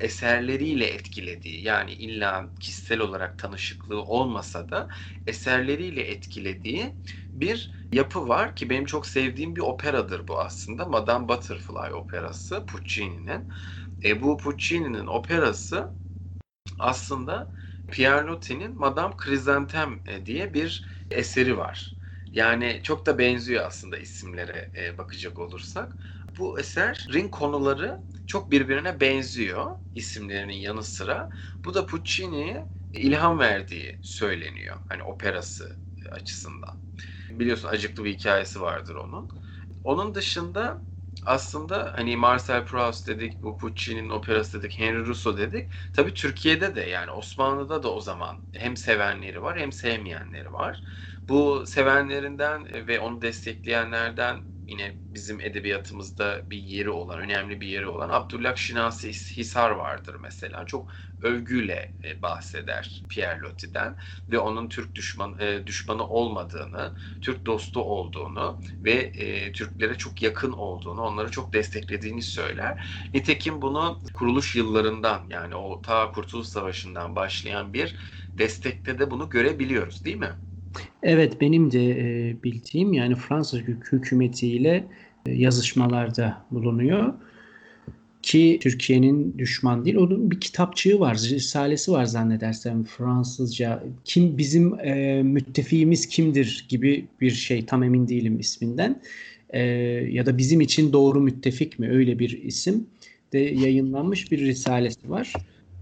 eserleriyle 0.00 0.86
etkilediği 0.86 1.62
yani 1.64 1.92
illa 1.92 2.50
kişisel 2.60 3.00
olarak 3.00 3.38
tanışıklığı 3.38 4.02
olmasa 4.04 4.70
da 4.70 4.88
eserleriyle 5.26 6.02
etkilediği 6.02 6.96
bir 7.34 7.72
yapı 7.92 8.28
var 8.28 8.56
ki 8.56 8.70
benim 8.70 8.84
çok 8.84 9.06
sevdiğim 9.06 9.56
bir 9.56 9.60
operadır 9.60 10.28
bu 10.28 10.40
aslında. 10.40 10.86
Madame 10.86 11.28
Butterfly 11.28 11.92
operası 11.94 12.66
Puccini'nin. 12.66 13.48
E, 14.04 14.22
bu 14.22 14.36
Puccini'nin 14.36 15.06
operası 15.06 15.94
aslında 16.78 17.52
Pierre 17.90 18.26
Loti'nin 18.26 18.78
Madame 18.78 19.14
Chrysanthème 19.16 19.98
e, 20.06 20.26
diye 20.26 20.54
bir 20.54 20.84
eseri 21.10 21.58
var. 21.58 21.96
Yani 22.32 22.80
çok 22.82 23.06
da 23.06 23.18
benziyor 23.18 23.64
aslında 23.66 23.98
isimlere 23.98 24.70
e, 24.76 24.98
bakacak 24.98 25.38
olursak. 25.38 25.96
Bu 26.38 26.60
eserin 26.60 27.28
konuları 27.28 28.00
çok 28.26 28.50
birbirine 28.50 29.00
benziyor 29.00 29.66
isimlerinin 29.94 30.54
yanı 30.54 30.82
sıra. 30.84 31.30
Bu 31.64 31.74
da 31.74 31.86
Puccini'ye 31.86 32.66
ilham 32.92 33.38
verdiği 33.38 33.98
söyleniyor. 34.02 34.76
Hani 34.88 35.02
operası 35.02 35.78
açısından. 36.12 36.78
Biliyorsun 37.38 37.68
acıklı 37.68 38.04
bir 38.04 38.14
hikayesi 38.14 38.60
vardır 38.60 38.94
onun. 38.94 39.28
Onun 39.84 40.14
dışında 40.14 40.82
aslında 41.26 41.92
hani 41.96 42.16
Marcel 42.16 42.64
Proust 42.66 43.06
dedik, 43.08 43.42
bu 43.42 43.56
Puccini'nin 43.56 44.08
operası 44.10 44.58
dedik, 44.62 44.78
Henry 44.78 45.06
Rousseau 45.06 45.36
dedik. 45.38 45.70
Tabii 45.92 46.14
Türkiye'de 46.14 46.74
de 46.74 46.80
yani 46.80 47.10
Osmanlı'da 47.10 47.82
da 47.82 47.92
o 47.94 48.00
zaman 48.00 48.44
hem 48.52 48.76
sevenleri 48.76 49.42
var 49.42 49.58
hem 49.58 49.72
sevmeyenleri 49.72 50.52
var. 50.52 50.82
Bu 51.28 51.64
sevenlerinden 51.66 52.86
ve 52.88 53.00
onu 53.00 53.22
destekleyenlerden 53.22 54.44
yine 54.70 54.96
bizim 55.06 55.40
edebiyatımızda 55.40 56.50
bir 56.50 56.58
yeri 56.58 56.90
olan, 56.90 57.18
önemli 57.20 57.60
bir 57.60 57.66
yeri 57.68 57.86
olan 57.88 58.08
Abdullah 58.10 58.56
Şinasi 58.56 59.08
Hisar 59.36 59.70
vardır 59.70 60.14
mesela. 60.14 60.66
Çok 60.66 60.90
övgüyle 61.20 61.94
e, 62.04 62.22
bahseder 62.22 63.04
Pierre 63.08 63.40
Loti'den 63.40 63.96
ve 64.28 64.38
onun 64.38 64.68
Türk 64.68 64.94
düşman, 64.94 65.36
e, 65.40 65.66
düşmanı 65.66 66.06
olmadığını, 66.08 66.94
Türk 67.20 67.46
dostu 67.46 67.80
olduğunu 67.82 68.60
ve 68.84 68.92
e, 68.92 69.52
Türklere 69.52 69.94
çok 69.98 70.22
yakın 70.22 70.52
olduğunu, 70.52 71.02
onları 71.02 71.30
çok 71.30 71.52
desteklediğini 71.54 72.22
söyler. 72.22 72.84
Nitekim 73.14 73.62
bunu 73.62 74.02
kuruluş 74.14 74.56
yıllarından 74.56 75.26
yani 75.30 75.54
o 75.56 75.82
ta 75.82 76.12
Kurtuluş 76.12 76.46
Savaşı'ndan 76.46 77.16
başlayan 77.16 77.72
bir 77.72 77.96
destekte 78.38 78.98
de 78.98 79.10
bunu 79.10 79.28
görebiliyoruz 79.28 80.04
değil 80.04 80.16
mi? 80.16 80.38
Evet 81.02 81.40
benim 81.40 81.72
de 81.72 81.90
e, 81.90 82.36
bildiğim 82.44 82.92
yani 82.92 83.14
Fransız 83.14 83.60
hükümetiyle 83.60 84.84
e, 85.26 85.32
yazışmalarda 85.32 86.44
bulunuyor 86.50 87.14
ki 88.22 88.58
Türkiye'nin 88.62 89.38
düşman 89.38 89.84
değil. 89.84 89.96
Onun 89.96 90.30
bir 90.30 90.40
kitapçığı 90.40 91.00
var, 91.00 91.16
risalesi 91.30 91.92
var 91.92 92.04
zannedersem 92.04 92.84
Fransızca. 92.84 93.84
Kim 94.04 94.38
bizim 94.38 94.80
e, 94.80 95.22
müttefiğimiz 95.22 96.08
kimdir 96.08 96.66
gibi 96.68 97.06
bir 97.20 97.30
şey 97.30 97.66
tam 97.66 97.82
emin 97.82 98.08
değilim 98.08 98.40
isminden. 98.40 99.02
E, 99.50 99.62
ya 100.10 100.26
da 100.26 100.38
bizim 100.38 100.60
için 100.60 100.92
doğru 100.92 101.20
müttefik 101.20 101.78
mi 101.78 101.90
öyle 101.90 102.18
bir 102.18 102.42
isim 102.42 102.86
de 103.32 103.38
yayınlanmış 103.38 104.32
bir 104.32 104.38
risalesi 104.38 105.10
var. 105.10 105.32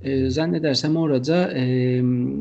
E, 0.03 0.31
zannedersem 0.31 0.97
orada 0.97 1.53
e, 1.53 1.63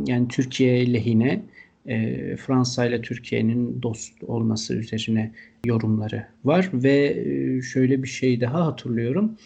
yani 0.08 0.28
Türkiye 0.30 0.94
lehine 0.94 1.44
e, 1.88 2.36
Fransa 2.36 2.86
ile 2.86 3.02
Türkiye'nin 3.02 3.82
dost 3.82 4.24
olması 4.24 4.76
üzerine 4.76 5.32
yorumları 5.66 6.26
var 6.46 6.70
ve 6.74 7.24
e, 7.26 7.62
şöyle 7.62 8.04
bir 8.04 8.08
şey 8.08 8.42
daha 8.42 8.66
hatırlıyorum. 8.66 9.38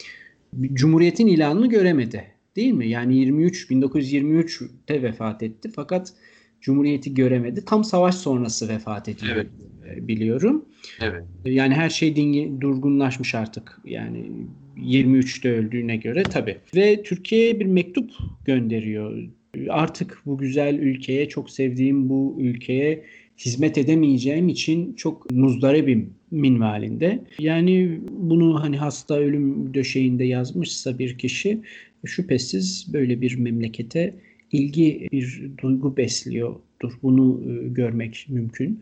Cumhuriyet'in 0.72 1.26
ilanını 1.26 1.68
göremedi. 1.68 2.24
Değil 2.56 2.72
mi? 2.72 2.88
Yani 2.88 3.16
23 3.16 3.70
1923'te 3.70 5.02
vefat 5.02 5.42
etti 5.42 5.70
fakat 5.74 6.12
Cumhuriyeti 6.60 7.14
göremedi. 7.14 7.64
Tam 7.64 7.84
savaş 7.84 8.14
sonrası 8.14 8.68
vefat 8.68 9.08
etti 9.08 9.26
evet. 9.32 9.46
biliyorum. 10.08 10.64
Evet. 11.00 11.24
Yani 11.44 11.74
her 11.74 11.90
şey 11.90 12.16
dingi, 12.16 12.60
durgunlaşmış 12.60 13.34
artık. 13.34 13.80
Yani 13.84 14.30
23'te 14.76 15.52
öldüğüne 15.52 15.96
göre 15.96 16.22
tabii. 16.22 16.58
Ve 16.74 17.02
Türkiye'ye 17.02 17.60
bir 17.60 17.66
mektup 17.66 18.10
gönderiyor. 18.44 19.28
Artık 19.68 20.18
bu 20.26 20.38
güzel 20.38 20.78
ülkeye, 20.78 21.28
çok 21.28 21.50
sevdiğim 21.50 22.08
bu 22.08 22.36
ülkeye 22.40 23.04
hizmet 23.38 23.78
edemeyeceğim 23.78 24.48
için 24.48 24.94
çok 24.94 25.30
muzdaribim 25.30 26.14
minvalinde. 26.30 27.24
Yani 27.38 28.00
bunu 28.10 28.62
hani 28.62 28.76
hasta 28.76 29.18
ölüm 29.18 29.74
döşeğinde 29.74 30.24
yazmışsa 30.24 30.98
bir 30.98 31.18
kişi 31.18 31.60
şüphesiz 32.04 32.86
böyle 32.92 33.20
bir 33.20 33.36
memlekete 33.36 34.14
ilgi 34.52 35.08
bir 35.12 35.50
duygu 35.62 35.96
besliyordur. 35.96 36.92
Bunu 37.02 37.42
e, 37.50 37.68
görmek 37.68 38.26
mümkün. 38.28 38.80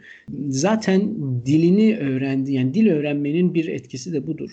Zaten 0.49 1.15
dilini 1.47 1.97
öğrendi 1.97 2.53
yani 2.53 2.75
dil 2.75 2.89
öğrenmenin 2.89 3.55
bir 3.55 3.69
etkisi 3.69 4.12
de 4.12 4.27
budur. 4.27 4.50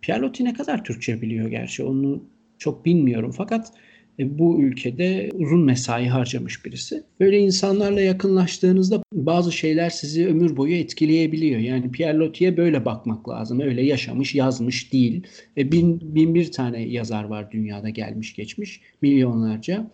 Pierre 0.00 0.44
ne 0.44 0.52
kadar 0.52 0.84
Türkçe 0.84 1.22
biliyor 1.22 1.48
gerçi 1.48 1.82
onu 1.82 2.24
çok 2.58 2.84
bilmiyorum 2.84 3.32
fakat 3.36 3.72
bu 4.18 4.60
ülkede 4.60 5.30
uzun 5.34 5.60
mesai 5.64 6.06
harcamış 6.06 6.64
birisi. 6.64 7.02
Böyle 7.20 7.38
insanlarla 7.38 8.00
yakınlaştığınızda 8.00 9.02
bazı 9.12 9.52
şeyler 9.52 9.90
sizi 9.90 10.26
ömür 10.26 10.56
boyu 10.56 10.74
etkileyebiliyor. 10.74 11.60
Yani 11.60 11.90
Pierre 11.90 12.18
Loti'ye 12.18 12.56
böyle 12.56 12.84
bakmak 12.84 13.28
lazım. 13.28 13.60
Öyle 13.60 13.82
yaşamış, 13.82 14.34
yazmış 14.34 14.92
değil. 14.92 15.22
E, 15.56 15.72
bin, 15.72 16.14
bin 16.14 16.34
bir 16.34 16.52
tane 16.52 16.82
yazar 16.82 17.24
var 17.24 17.52
dünyada 17.52 17.88
gelmiş 17.88 18.34
geçmiş. 18.34 18.80
Milyonlarca. 19.02 19.90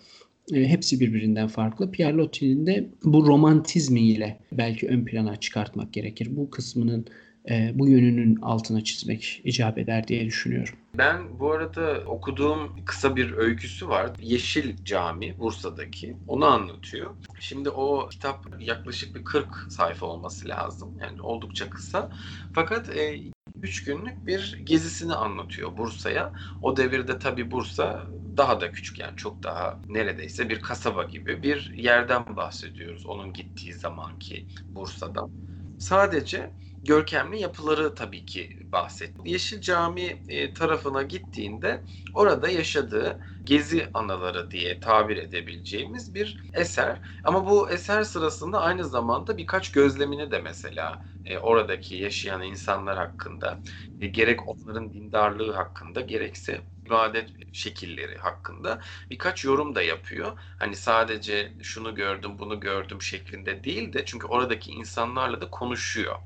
E, 0.52 0.68
hepsi 0.68 1.00
birbirinden 1.00 1.48
farklı. 1.48 1.90
Pierre 1.90 2.16
Loti'nin 2.16 2.66
de 2.66 2.88
bu 3.04 3.26
romantizmiyle 3.26 4.38
belki 4.52 4.88
ön 4.88 5.04
plana 5.04 5.36
çıkartmak 5.36 5.92
gerekir. 5.92 6.28
Bu 6.36 6.50
kısmının 6.50 7.06
e, 7.50 7.72
bu 7.74 7.88
yönünün 7.88 8.36
altına 8.42 8.84
çizmek 8.84 9.40
icap 9.44 9.78
eder 9.78 10.08
diye 10.08 10.26
düşünüyorum. 10.26 10.74
Ben 10.94 11.38
bu 11.40 11.52
arada 11.52 12.02
okuduğum 12.06 12.84
kısa 12.84 13.16
bir 13.16 13.32
öyküsü 13.32 13.88
var. 13.88 14.10
Yeşil 14.20 14.84
Cami 14.84 15.38
Bursa'daki. 15.38 16.16
Onu 16.28 16.46
anlatıyor. 16.46 17.10
Şimdi 17.40 17.70
o 17.70 18.08
kitap 18.08 18.46
yaklaşık 18.60 19.14
bir 19.14 19.24
40 19.24 19.66
sayfa 19.68 20.06
olması 20.06 20.48
lazım. 20.48 20.98
Yani 21.00 21.22
oldukça 21.22 21.70
kısa. 21.70 22.10
Fakat 22.52 22.96
e, 22.96 23.20
3 23.62 23.84
günlük 23.84 24.26
bir 24.26 24.60
gezisini 24.64 25.14
anlatıyor 25.14 25.76
Bursa'ya. 25.76 26.32
O 26.62 26.76
devirde 26.76 27.18
tabii 27.18 27.50
Bursa 27.50 28.06
daha 28.36 28.60
da 28.60 28.72
küçük 28.72 28.98
yani 28.98 29.16
çok 29.16 29.42
daha 29.42 29.80
neredeyse 29.88 30.48
bir 30.48 30.60
kasaba 30.60 31.04
gibi 31.04 31.42
bir 31.42 31.72
yerden 31.76 32.36
bahsediyoruz 32.36 33.06
onun 33.06 33.32
gittiği 33.32 33.74
zamanki 33.74 34.46
Bursa'dan. 34.74 35.30
Sadece 35.78 36.50
görkemli 36.84 37.40
yapıları 37.40 37.94
tabii 37.94 38.24
ki 38.24 38.58
bahsetti. 38.72 39.30
Yeşil 39.30 39.60
Cami 39.60 40.22
e, 40.28 40.52
tarafına 40.52 41.02
gittiğinde 41.02 41.84
orada 42.14 42.48
yaşadığı 42.48 43.20
gezi 43.44 43.90
anıları 43.94 44.50
diye 44.50 44.80
tabir 44.80 45.16
edebileceğimiz 45.16 46.14
bir 46.14 46.36
eser. 46.52 47.00
Ama 47.24 47.46
bu 47.50 47.70
eser 47.70 48.02
sırasında 48.02 48.60
aynı 48.60 48.84
zamanda 48.84 49.36
birkaç 49.38 49.72
gözlemini 49.72 50.30
de 50.30 50.38
mesela 50.38 51.02
e, 51.24 51.38
oradaki 51.38 51.94
yaşayan 51.96 52.42
insanlar 52.42 52.96
hakkında 52.98 53.62
e, 54.00 54.06
gerek 54.06 54.48
onların 54.48 54.92
dindarlığı 54.92 55.52
hakkında 55.52 56.00
gerekse 56.00 56.60
ibadet 56.86 57.30
şekilleri 57.54 58.18
hakkında 58.18 58.80
birkaç 59.10 59.44
yorum 59.44 59.74
da 59.74 59.82
yapıyor. 59.82 60.38
Hani 60.58 60.76
sadece 60.76 61.54
şunu 61.62 61.94
gördüm, 61.94 62.38
bunu 62.38 62.60
gördüm 62.60 63.02
şeklinde 63.02 63.64
değil 63.64 63.92
de 63.92 64.04
çünkü 64.04 64.26
oradaki 64.26 64.70
insanlarla 64.70 65.40
da 65.40 65.50
konuşuyor. 65.50 66.16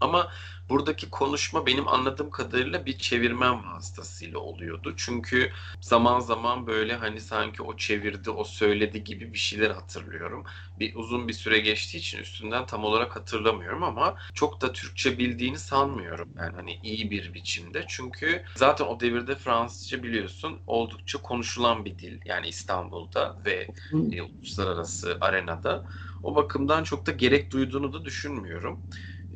Ama 0.00 0.32
buradaki 0.68 1.10
konuşma 1.10 1.66
benim 1.66 1.88
anladığım 1.88 2.30
kadarıyla 2.30 2.86
bir 2.86 2.98
çevirmen 2.98 3.64
vasıtasıyla 3.74 4.38
oluyordu. 4.38 4.94
Çünkü 4.96 5.52
zaman 5.80 6.20
zaman 6.20 6.66
böyle 6.66 6.96
hani 6.96 7.20
sanki 7.20 7.62
o 7.62 7.76
çevirdi, 7.76 8.30
o 8.30 8.44
söyledi 8.44 9.04
gibi 9.04 9.32
bir 9.32 9.38
şeyler 9.38 9.70
hatırlıyorum. 9.70 10.44
Bir 10.78 10.94
uzun 10.94 11.28
bir 11.28 11.32
süre 11.32 11.58
geçtiği 11.58 11.98
için 11.98 12.18
üstünden 12.18 12.66
tam 12.66 12.84
olarak 12.84 13.16
hatırlamıyorum 13.16 13.82
ama 13.82 14.16
çok 14.34 14.60
da 14.62 14.72
Türkçe 14.72 15.18
bildiğini 15.18 15.58
sanmıyorum. 15.58 16.28
Yani 16.38 16.56
hani 16.56 16.78
iyi 16.82 17.10
bir 17.10 17.34
biçimde. 17.34 17.84
Çünkü 17.88 18.44
zaten 18.56 18.84
o 18.84 19.00
devirde 19.00 19.36
Fransızca 19.36 20.02
biliyorsun 20.02 20.62
oldukça 20.66 21.22
konuşulan 21.22 21.84
bir 21.84 21.98
dil. 21.98 22.20
Yani 22.24 22.48
İstanbul'da 22.48 23.38
ve 23.44 23.72
e, 24.10 24.22
uluslararası 24.22 25.18
arenada. 25.20 25.84
O 26.22 26.34
bakımdan 26.36 26.84
çok 26.84 27.06
da 27.06 27.10
gerek 27.12 27.52
duyduğunu 27.52 27.92
da 27.92 28.04
düşünmüyorum. 28.04 28.84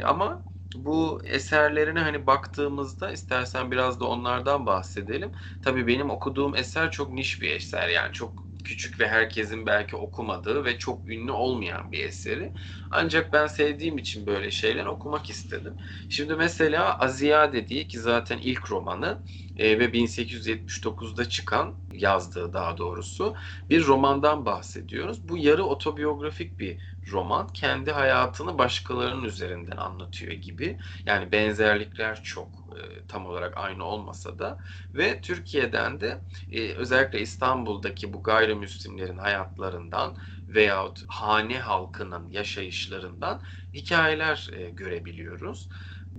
Ama 0.05 0.45
bu 0.75 1.21
eserlerine 1.25 2.01
hani 2.01 2.27
baktığımızda 2.27 3.11
istersen 3.13 3.71
biraz 3.71 4.01
da 4.01 4.05
onlardan 4.07 4.67
bahsedelim. 4.67 5.33
Tabii 5.63 5.87
benim 5.87 6.11
okuduğum 6.11 6.57
eser 6.57 6.91
çok 6.91 7.13
niş 7.13 7.43
bir 7.43 7.51
eser 7.51 7.89
yani 7.89 8.13
çok 8.13 8.47
küçük 8.65 9.01
ve 9.01 9.09
herkesin 9.09 9.67
belki 9.67 9.97
okumadığı 9.97 10.65
ve 10.65 10.79
çok 10.79 11.09
ünlü 11.09 11.33
olmayan 11.33 11.93
bir 11.93 12.05
eseri. 12.05 12.53
Ancak 12.91 13.33
ben 13.33 13.47
sevdiğim 13.47 13.99
için 13.99 14.27
böyle 14.27 14.51
şeyler 14.51 14.87
okumak 14.87 15.31
istedim. 15.31 15.77
Şimdi 16.09 16.35
mesela 16.35 16.99
Aziya 16.99 17.53
dediği 17.53 17.89
ki 17.89 17.99
zaten 18.01 18.39
ilk 18.39 18.71
romanı 18.71 19.23
e, 19.57 19.79
ve 19.79 19.93
1879'da 19.93 21.29
çıkan 21.29 21.79
yazdığı 21.93 22.53
daha 22.53 22.77
doğrusu 22.79 23.35
bir 23.71 23.85
romandan 23.87 24.47
bahsediyoruz. 24.47 25.29
Bu 25.29 25.39
yarı 25.39 25.65
otobiyografik 25.65 26.59
bir 26.61 26.79
roman. 27.13 27.49
Kendi 27.49 27.91
hayatını 27.93 28.59
başkalarının 28.59 29.25
üzerinden 29.25 29.77
anlatıyor 29.77 30.33
gibi. 30.33 30.79
Yani 31.07 31.33
benzerlikler 31.33 32.23
çok 32.23 32.65
e, 32.79 33.07
tam 33.07 33.27
olarak 33.27 33.57
aynı 33.59 33.85
olmasa 33.85 34.39
da 34.39 34.59
ve 34.95 35.21
Türkiye'den 35.21 36.01
de 36.01 36.25
e, 36.51 36.73
özellikle 36.75 37.21
İstanbul'daki 37.21 38.13
bu 38.13 38.23
gayrimüslimlerin 38.23 39.19
hayatlarından 39.19 40.17
veyahut 40.49 41.03
hane 41.09 41.59
halkının 41.61 42.29
yaşayışlarından 42.31 43.43
hikayeler 43.75 44.49
e, 44.53 44.71
görebiliyoruz. 44.71 45.69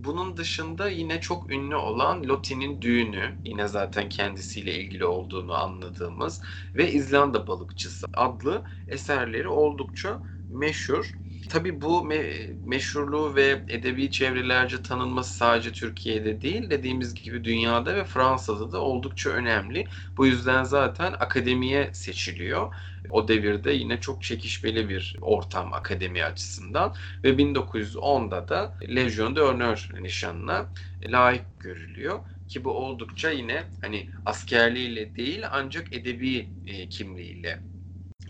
Bunun 0.03 0.37
dışında 0.37 0.89
yine 0.89 1.19
çok 1.21 1.51
ünlü 1.51 1.75
olan 1.75 2.23
Loti'nin 2.23 2.81
düğünü, 2.81 3.39
yine 3.43 3.67
zaten 3.67 4.09
kendisiyle 4.09 4.73
ilgili 4.75 5.05
olduğunu 5.05 5.53
anladığımız 5.53 6.41
ve 6.75 6.91
İzlanda 6.91 7.47
balıkçısı 7.47 8.05
adlı 8.13 8.63
eserleri 8.87 9.47
oldukça 9.49 10.21
meşhur. 10.49 11.11
Tabii 11.49 11.81
bu 11.81 12.01
me- 12.07 12.55
meşhurluğu 12.65 13.35
ve 13.35 13.65
edebi 13.67 14.11
çevrelerce 14.11 14.81
tanınması 14.81 15.35
sadece 15.37 15.71
Türkiye'de 15.71 16.41
değil, 16.41 16.69
dediğimiz 16.69 17.13
gibi 17.13 17.43
dünyada 17.43 17.95
ve 17.95 18.03
Fransa'da 18.05 18.71
da 18.71 18.81
oldukça 18.81 19.29
önemli. 19.29 19.85
Bu 20.17 20.25
yüzden 20.25 20.63
zaten 20.63 21.11
akademiye 21.19 21.89
seçiliyor. 21.93 22.73
O 23.09 23.27
devirde 23.27 23.71
yine 23.71 23.99
çok 23.99 24.23
çekişmeli 24.23 24.89
bir 24.89 25.15
ortam 25.21 25.73
akademi 25.73 26.23
açısından 26.23 26.95
ve 27.23 27.37
1910'da 27.37 28.47
da 28.47 28.77
Legion 28.95 29.35
d'Honneur 29.35 29.87
nişanına 30.01 30.71
layık 31.03 31.59
görülüyor 31.59 32.19
ki 32.47 32.63
bu 32.63 32.71
oldukça 32.71 33.29
yine 33.31 33.63
hani 33.81 34.09
askerliğiyle 34.25 35.15
değil 35.15 35.41
ancak 35.51 35.93
edebi 35.93 36.51
e, 36.65 36.89
kimliğiyle 36.89 37.63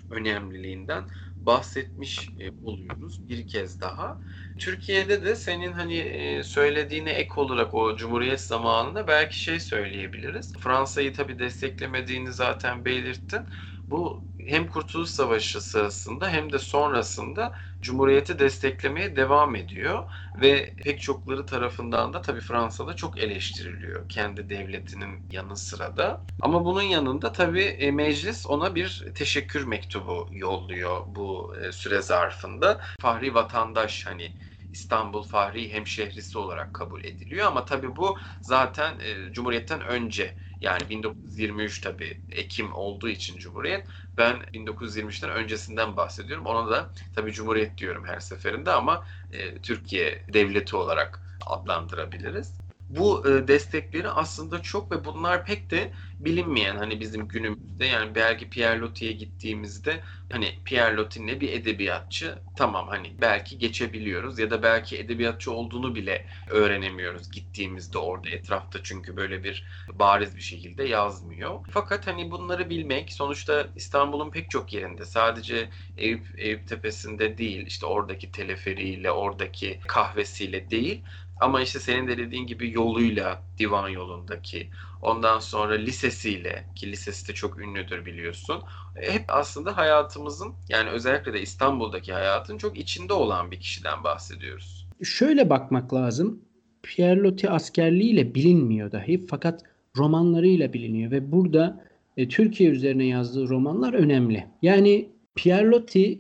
önemliliğinden 0.10 1.06
bahsetmiş 1.46 2.34
e, 2.38 2.52
oluyoruz 2.62 3.22
bir 3.30 3.48
kez 3.48 3.82
daha. 3.82 4.20
Türkiye'de 4.58 5.26
de 5.26 5.36
senin 5.36 5.72
hani 5.74 5.98
e, 5.98 6.44
söylediğine 6.44 7.12
ek 7.12 7.30
olarak 7.36 7.74
o 7.74 7.96
Cumhuriyet 7.96 8.42
zamanında 8.42 9.08
belki 9.08 9.42
şey 9.42 9.60
söyleyebiliriz. 9.60 10.54
Fransa'yı 10.60 11.14
tabi 11.14 11.40
desteklemediğini 11.40 12.34
zaten 12.34 12.86
belirttin. 12.86 13.46
Bu 13.90 14.28
hem 14.48 14.68
Kurtuluş 14.70 15.10
Savaşı 15.10 15.62
sırasında 15.62 16.30
hem 16.30 16.52
de 16.52 16.60
sonrasında 16.60 17.54
Cumhuriyeti 17.82 18.40
desteklemeye 18.40 19.16
devam 19.16 19.56
ediyor 19.56 20.04
ve 20.36 20.76
pek 20.84 21.02
çokları 21.02 21.46
tarafından 21.46 22.14
da 22.14 22.22
tabii 22.22 22.42
Fransa'da 22.42 22.96
çok 22.96 23.18
eleştiriliyor 23.20 24.10
kendi 24.10 24.50
devletinin 24.50 25.26
yanı 25.30 25.58
sıra 25.58 25.98
da. 25.98 26.26
Ama 26.40 26.66
bunun 26.66 26.82
yanında 26.82 27.32
tabii 27.32 27.64
e, 27.64 27.92
meclis 27.92 28.46
ona 28.46 28.76
bir 28.76 29.06
teşekkür 29.16 29.64
mektubu 29.64 30.28
yolluyor 30.32 31.04
bu 31.08 31.56
e, 31.62 31.72
süre 31.72 32.02
zarfında. 32.02 32.82
Fahri 33.00 33.34
vatandaş 33.34 34.06
hani 34.08 34.36
İstanbul 34.72 35.24
Fahri 35.24 35.74
Hemşehrisi 35.74 36.38
olarak 36.38 36.74
kabul 36.74 37.04
ediliyor 37.04 37.48
ama 37.48 37.66
tabii 37.66 37.96
bu 37.96 38.18
zaten 38.42 39.00
e, 39.00 39.34
Cumhuriyet'ten 39.34 39.82
önce 39.82 40.36
yani 40.62 40.90
1923 40.90 41.82
tabii 41.82 42.22
Ekim 42.30 42.74
olduğu 42.74 43.10
için 43.10 43.38
Cumhuriyet. 43.38 43.88
Ben 44.18 44.36
1923'ten 44.54 45.30
öncesinden 45.30 45.98
bahsediyorum. 45.98 46.46
Ona 46.46 46.72
da 46.72 46.92
tabii 47.14 47.34
Cumhuriyet 47.34 47.78
diyorum 47.78 48.06
her 48.08 48.20
seferinde 48.20 48.72
ama 48.72 49.06
e, 49.32 49.58
Türkiye 49.62 50.26
devleti 50.34 50.76
olarak 50.76 51.22
adlandırabiliriz. 51.42 52.54
bu 52.90 53.28
e, 53.30 53.48
destekleri 53.48 54.10
aslında 54.10 54.62
çok 54.62 54.92
ve 54.92 55.06
bunlar 55.06 55.46
pek 55.46 55.72
de 55.72 55.94
bilinmeyen 56.20 56.78
hani 56.78 57.00
bizim 57.00 57.28
günümüzde 57.28 57.86
yani 57.86 58.16
belki 58.16 58.50
Pierre 58.50 58.80
Loti'ye 58.80 59.12
gittiğimizde 59.12 60.04
hani 60.32 60.60
Pierre 60.66 60.96
Loti 60.96 61.28
ne 61.28 61.42
bir 61.42 61.54
edebiyatçı 61.54 62.40
tamam 62.56 62.88
hani 62.88 63.22
belki 63.22 63.58
geçebiliyoruz 63.58 64.40
ya 64.40 64.50
da 64.50 64.64
belki 64.64 64.98
edebiyatçı 64.98 65.52
olduğunu 65.52 65.96
bile 65.96 66.26
öğrenemiyoruz 66.50 67.32
gittiğimizde 67.32 67.98
orada 67.98 68.30
etrafta 68.30 68.84
çünkü 68.84 69.18
böyle 69.18 69.44
bir 69.44 69.64
bariz 69.94 70.36
bir 70.36 70.42
şekilde 70.42 70.84
yazmıyor. 70.84 71.60
Fakat 71.70 72.08
hani 72.08 72.32
bunları 72.32 72.70
bilmek 72.70 73.14
sonuçta 73.14 73.68
İstanbul'un 73.76 74.32
pek 74.32 74.50
çok 74.50 74.74
yerinde 74.74 75.06
sadece 75.06 75.70
Eyüp, 75.98 76.28
Eyüp 76.38 76.68
Tepesi'nde 76.68 77.38
değil 77.38 77.66
işte 77.68 77.86
oradaki 77.86 78.32
teleferiyle 78.32 79.12
oradaki 79.12 79.80
kahvesiyle 79.88 80.70
değil 80.70 81.04
ama 81.40 81.62
işte 81.62 81.80
senin 81.80 82.08
de 82.08 82.18
dediğin 82.18 82.48
gibi 82.48 82.72
yoluyla 82.72 83.44
divan 83.58 83.90
yolundaki 83.90 84.70
ondan 85.02 85.40
sonra 85.40 85.74
lisesiyle 85.74 86.66
ki 86.76 86.92
lisesi 86.92 87.28
de 87.28 87.34
çok 87.34 87.60
ünlüdür 87.60 88.06
biliyorsun. 88.06 88.64
E, 88.96 89.14
hep 89.14 89.24
aslında 89.28 89.78
hayatımızın 89.78 90.54
yani 90.70 90.90
özellikle 90.90 91.34
de 91.34 91.42
İstanbul'daki 91.42 92.14
hayatın 92.14 92.58
çok 92.58 92.78
içinde 92.78 93.14
olan 93.14 93.52
bir 93.52 93.60
kişiden 93.60 94.04
bahsediyoruz. 94.04 94.88
Şöyle 95.04 95.50
bakmak 95.50 95.94
lazım. 95.94 96.42
Pierre 96.84 97.22
Loti 97.22 97.50
askerliğiyle 97.50 98.36
bilinmiyor 98.36 98.92
dahi 98.92 99.28
fakat 99.28 99.64
romanlarıyla 99.98 100.74
biliniyor 100.74 101.12
ve 101.12 101.32
burada 101.32 101.84
e, 102.18 102.28
Türkiye 102.28 102.70
üzerine 102.70 103.06
yazdığı 103.06 103.50
romanlar 103.50 103.94
önemli. 103.94 104.48
Yani 104.62 105.10
Pierre 105.36 105.68
Loti 105.68 106.20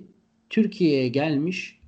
Türkiye'ye 0.49 1.07
gelmiş, 1.07 1.79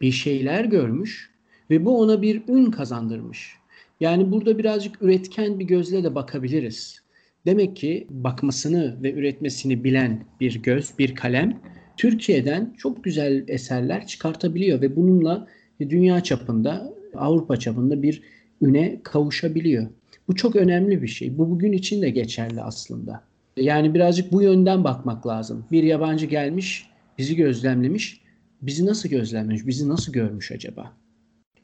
bir 0.00 0.12
şeyler 0.12 0.64
görmüş 0.64 1.37
ve 1.70 1.84
bu 1.84 2.00
ona 2.00 2.22
bir 2.22 2.42
ün 2.48 2.70
kazandırmış. 2.70 3.56
Yani 4.00 4.32
burada 4.32 4.58
birazcık 4.58 5.02
üretken 5.02 5.58
bir 5.58 5.64
gözle 5.64 6.04
de 6.04 6.14
bakabiliriz. 6.14 7.02
Demek 7.46 7.76
ki 7.76 8.06
bakmasını 8.10 9.02
ve 9.02 9.12
üretmesini 9.12 9.84
bilen 9.84 10.24
bir 10.40 10.62
göz, 10.62 10.92
bir 10.98 11.14
kalem 11.14 11.60
Türkiye'den 11.96 12.74
çok 12.78 13.04
güzel 13.04 13.44
eserler 13.48 14.06
çıkartabiliyor 14.06 14.80
ve 14.80 14.96
bununla 14.96 15.46
dünya 15.80 16.22
çapında, 16.22 16.92
Avrupa 17.14 17.56
çapında 17.56 18.02
bir 18.02 18.22
üne 18.62 19.00
kavuşabiliyor. 19.02 19.86
Bu 20.28 20.34
çok 20.34 20.56
önemli 20.56 21.02
bir 21.02 21.08
şey. 21.08 21.38
Bu 21.38 21.50
bugün 21.50 21.72
için 21.72 22.02
de 22.02 22.10
geçerli 22.10 22.62
aslında. 22.62 23.22
Yani 23.56 23.94
birazcık 23.94 24.32
bu 24.32 24.42
yönden 24.42 24.84
bakmak 24.84 25.26
lazım. 25.26 25.64
Bir 25.72 25.82
yabancı 25.82 26.26
gelmiş, 26.26 26.86
bizi 27.18 27.36
gözlemlemiş. 27.36 28.20
Bizi 28.62 28.86
nasıl 28.86 29.08
gözlemlemiş, 29.08 29.66
bizi 29.66 29.88
nasıl 29.88 30.12
görmüş 30.12 30.52
acaba? 30.52 30.92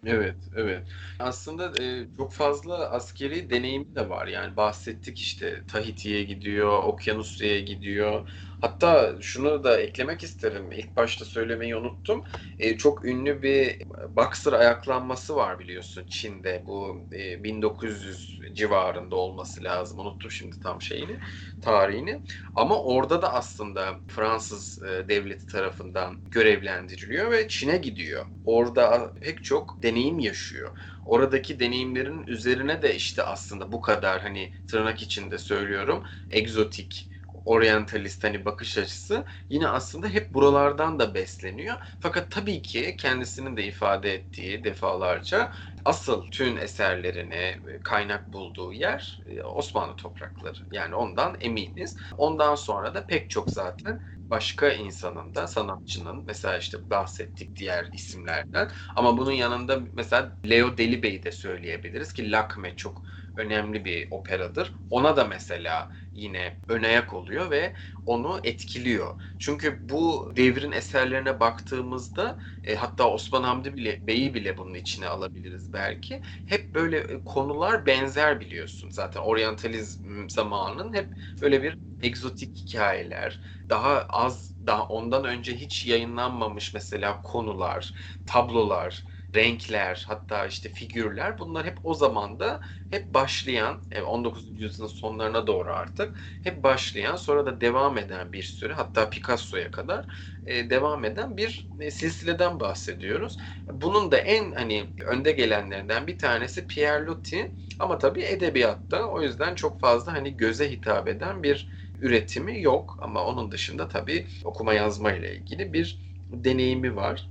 Evet, 0.07 0.49
evet. 0.55 0.88
Aslında 1.19 1.83
e, 1.83 2.09
çok 2.17 2.33
fazla 2.33 2.90
askeri 2.90 3.51
deneyimi 3.51 3.95
de 3.95 4.09
var. 4.09 4.27
Yani 4.27 4.57
bahsettik 4.57 5.19
işte 5.19 5.64
Tahiti'ye 5.67 6.23
gidiyor, 6.25 6.83
Okyanusya'ya 6.83 7.61
gidiyor. 7.61 8.31
Hatta 8.61 9.14
şunu 9.21 9.64
da 9.64 9.81
eklemek 9.81 10.23
isterim. 10.23 10.73
İlk 10.73 10.97
başta 10.97 11.25
söylemeyi 11.25 11.77
unuttum. 11.77 12.25
E, 12.59 12.77
çok 12.77 13.05
ünlü 13.05 13.43
bir 13.43 13.83
boxer 14.09 14.53
ayaklanması 14.53 15.37
var 15.37 15.59
biliyorsun 15.59 16.07
Çin'de. 16.09 16.62
Bu 16.67 17.09
e, 17.12 17.45
1900 17.45 18.38
civarında 18.53 19.17
olması 19.17 19.64
lazım. 19.64 19.99
Unuttum 19.99 20.31
şimdi 20.31 20.59
tam 20.61 20.83
şeyini, 20.83 21.19
tarihini. 21.61 22.23
Ama 22.55 22.83
orada 22.83 23.23
da 23.23 23.33
aslında 23.33 24.01
Fransız 24.07 24.83
e, 24.83 25.09
devleti 25.09 25.47
tarafından 25.47 26.21
görevlendiriliyor 26.31 27.31
ve 27.31 27.49
Çin'e 27.49 27.77
gidiyor. 27.77 28.27
Orada 28.45 29.14
pek 29.21 29.43
çok 29.45 29.83
deneyim 29.83 30.19
yaşıyor 30.19 30.77
oradaki 31.05 31.61
deneyimlerin 31.61 32.25
üzerine 32.27 32.83
de 32.83 32.95
işte 32.95 33.23
aslında 33.23 33.73
bu 33.73 33.81
kadar 33.81 34.23
hani 34.23 34.53
tırnak 34.67 35.03
içinde 35.03 35.38
söylüyorum 35.38 36.05
egzotik 36.31 37.09
oryantalist 37.44 38.24
hani 38.24 38.44
bakış 38.44 38.78
açısı 38.78 39.24
yine 39.48 39.68
aslında 39.68 40.09
hep 40.09 40.35
buralardan 40.35 40.98
da 40.98 41.14
besleniyor. 41.14 41.76
Fakat 42.00 42.30
tabii 42.30 42.62
ki 42.62 42.96
kendisinin 42.98 43.57
de 43.57 43.64
ifade 43.64 44.14
ettiği 44.14 44.64
defalarca 44.64 45.52
asıl 45.85 46.26
tüm 46.30 46.59
eserlerini 46.59 47.61
kaynak 47.85 48.33
bulduğu 48.33 48.72
yer 48.72 49.18
e, 49.26 49.42
Osmanlı 49.42 49.96
toprakları. 49.96 50.59
Yani 50.72 50.94
ondan 50.94 51.37
eminiz. 51.40 51.96
Ondan 52.16 52.54
sonra 52.54 52.94
da 52.94 53.07
pek 53.07 53.30
çok 53.30 53.50
zaten 53.50 54.00
başka 54.30 54.68
insanın 54.72 55.35
da 55.35 55.46
sanatçının 55.46 56.24
mesela 56.26 56.59
işte 56.59 56.90
bahsettik 56.90 57.57
diğer 57.57 57.88
isimlerden 57.92 58.70
ama 58.96 59.18
bunun 59.18 59.33
yanında 59.33 59.80
mesela 59.92 60.38
Leo 60.50 60.76
Delibey'i 60.76 61.22
de 61.22 61.33
söyleyebiliriz 61.33 62.12
ki 62.12 62.33
Lakme 62.33 62.76
çok 62.76 63.02
önemli 63.37 63.85
bir 63.85 64.09
operadır. 64.11 64.73
Ona 64.90 65.16
da 65.16 65.25
mesela 65.25 65.90
yine 66.14 66.61
önayak 66.68 67.14
oluyor 67.14 67.51
ve 67.51 67.75
onu 68.07 68.40
etkiliyor. 68.44 69.14
Çünkü 69.38 69.88
bu 69.88 70.33
devrin 70.37 70.73
eserlerine 70.73 71.40
baktığımızda 71.40 72.38
e, 72.64 72.75
hatta 72.75 73.11
Osman 73.11 73.42
Hamdi 73.42 73.75
bile 73.77 74.07
Bey'i 74.07 74.35
bile 74.35 74.57
bunun 74.57 74.75
içine 74.75 75.07
alabiliriz 75.09 75.73
belki. 75.73 76.20
Hep 76.44 76.75
böyle 76.75 76.99
e, 76.99 77.25
konular 77.25 77.87
benzer 77.87 78.40
biliyorsun. 78.40 78.90
Zaten 78.90 79.20
oryantalizm 79.20 80.29
zamanının 80.29 80.94
hep 80.94 81.12
böyle 81.42 81.62
bir 81.62 81.79
egzotik 82.03 82.57
hikayeler, 82.59 83.40
daha 83.70 84.01
az 84.03 84.55
daha 84.66 84.87
ondan 84.88 85.25
önce 85.25 85.57
hiç 85.57 85.87
yayınlanmamış 85.87 86.75
mesela 86.75 87.23
konular, 87.23 87.92
tablolar, 88.27 89.05
renkler 89.35 90.05
hatta 90.09 90.47
işte 90.47 90.68
figürler 90.68 91.38
bunlar 91.38 91.66
hep 91.66 91.79
o 91.83 91.94
zamanda 91.94 92.61
hep 92.90 93.14
başlayan 93.14 93.83
19. 94.07 94.51
E, 94.51 94.55
yüzyılın 94.62 94.88
sonlarına 94.88 95.47
doğru 95.47 95.73
artık 95.75 96.16
hep 96.42 96.62
başlayan 96.62 97.16
sonra 97.16 97.47
da 97.47 97.61
devam 97.61 97.99
eden 97.99 98.33
bir 98.33 98.42
sürü 98.42 98.73
hatta 98.73 99.11
Picasso'ya 99.11 99.70
kadar 99.70 100.07
e, 100.47 100.70
devam 100.70 101.05
eden 101.05 101.37
bir 101.37 101.68
e, 101.81 101.90
silsileden 101.90 102.61
bahsediyoruz. 102.61 103.37
Bunun 103.70 104.11
da 104.11 104.16
en 104.18 104.53
hani 104.53 104.90
önde 105.07 105.33
gelenlerinden 105.33 106.07
bir 106.07 106.18
tanesi 106.18 106.66
Pierre 106.66 107.07
Loti 107.07 107.55
ama 107.79 107.99
tabii 107.99 108.23
edebiyatta 108.25 109.05
o 109.07 109.23
yüzden 109.23 109.55
çok 109.55 109.81
fazla 109.81 110.12
hani 110.12 110.37
göze 110.37 110.70
hitap 110.70 111.09
eden 111.09 111.42
bir 111.42 111.68
üretimi 111.99 112.62
yok 112.62 112.97
ama 113.03 113.25
onun 113.25 113.51
dışında 113.51 113.88
tabii 113.88 114.27
okuma 114.44 114.75
yazma 114.75 115.12
ile 115.12 115.37
ilgili 115.37 115.73
bir 115.73 115.99
deneyimi 116.31 116.97
var. 116.97 117.31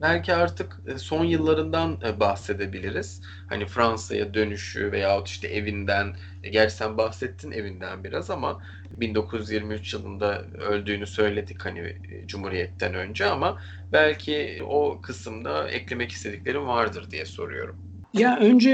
Belki 0.00 0.34
artık 0.34 0.80
e, 0.86 0.98
son 0.98 1.24
yıllarından 1.24 1.98
e, 2.06 2.20
bahsedebiliriz. 2.20 3.20
Hani 3.46 3.66
Fransa'ya 3.66 4.34
dönüşü 4.34 4.92
veyahut 4.92 5.28
işte 5.28 5.48
evinden, 5.48 6.12
e, 6.42 6.50
gerçi 6.50 6.74
sen 6.74 6.98
bahsettin 6.98 7.52
evinden 7.52 8.04
biraz 8.04 8.30
ama 8.30 8.60
1923 8.96 9.94
yılında 9.94 10.42
öldüğünü 10.42 11.06
söyledik 11.06 11.64
hani 11.64 11.96
Cumhuriyet'ten 12.26 12.94
önce 12.94 13.26
ama 13.26 13.58
belki 13.92 14.62
o 14.68 15.00
kısımda 15.02 15.68
eklemek 15.68 16.10
istediklerim 16.10 16.66
vardır 16.66 17.10
diye 17.10 17.24
soruyorum. 17.24 17.76
Ya 18.14 18.38
önce 18.38 18.70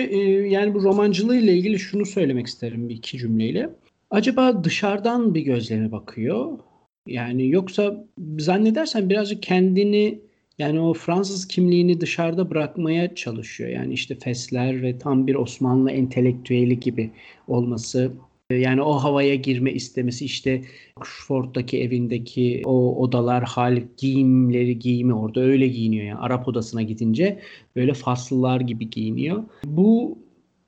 yani 0.48 0.74
bu 0.74 0.82
romancılığı 0.82 1.36
ile 1.36 1.52
ilgili 1.52 1.78
şunu 1.78 2.06
söylemek 2.06 2.46
isterim 2.46 2.88
bir 2.88 2.94
iki 2.94 3.18
cümleyle. 3.18 3.70
Acaba 4.10 4.64
dışarıdan 4.64 5.34
bir 5.34 5.40
gözleme 5.40 5.92
bakıyor? 5.92 6.58
Yani 7.06 7.48
yoksa 7.48 8.04
zannedersen 8.38 9.10
birazcık 9.10 9.42
kendini 9.42 10.27
yani 10.58 10.80
o 10.80 10.94
Fransız 10.94 11.48
kimliğini 11.48 12.00
dışarıda 12.00 12.50
bırakmaya 12.50 13.14
çalışıyor. 13.14 13.70
Yani 13.70 13.92
işte 13.92 14.14
fesler 14.14 14.82
ve 14.82 14.98
tam 14.98 15.26
bir 15.26 15.34
Osmanlı 15.34 15.90
entelektüeli 15.90 16.80
gibi 16.80 17.10
olması. 17.48 18.12
Yani 18.50 18.82
o 18.82 18.92
havaya 18.92 19.34
girme 19.34 19.72
istemesi 19.72 20.24
işte 20.24 20.62
Oxford'daki 20.96 21.82
evindeki 21.82 22.62
o 22.64 23.02
odalar 23.02 23.44
hal 23.44 23.82
giyimleri 23.96 24.78
giyimi 24.78 25.14
orada 25.14 25.40
öyle 25.40 25.68
giyiniyor 25.68 26.04
yani 26.04 26.18
Arap 26.18 26.48
odasına 26.48 26.82
gidince 26.82 27.40
böyle 27.76 27.94
faslılar 27.94 28.60
gibi 28.60 28.90
giyiniyor. 28.90 29.44
Bu 29.64 30.18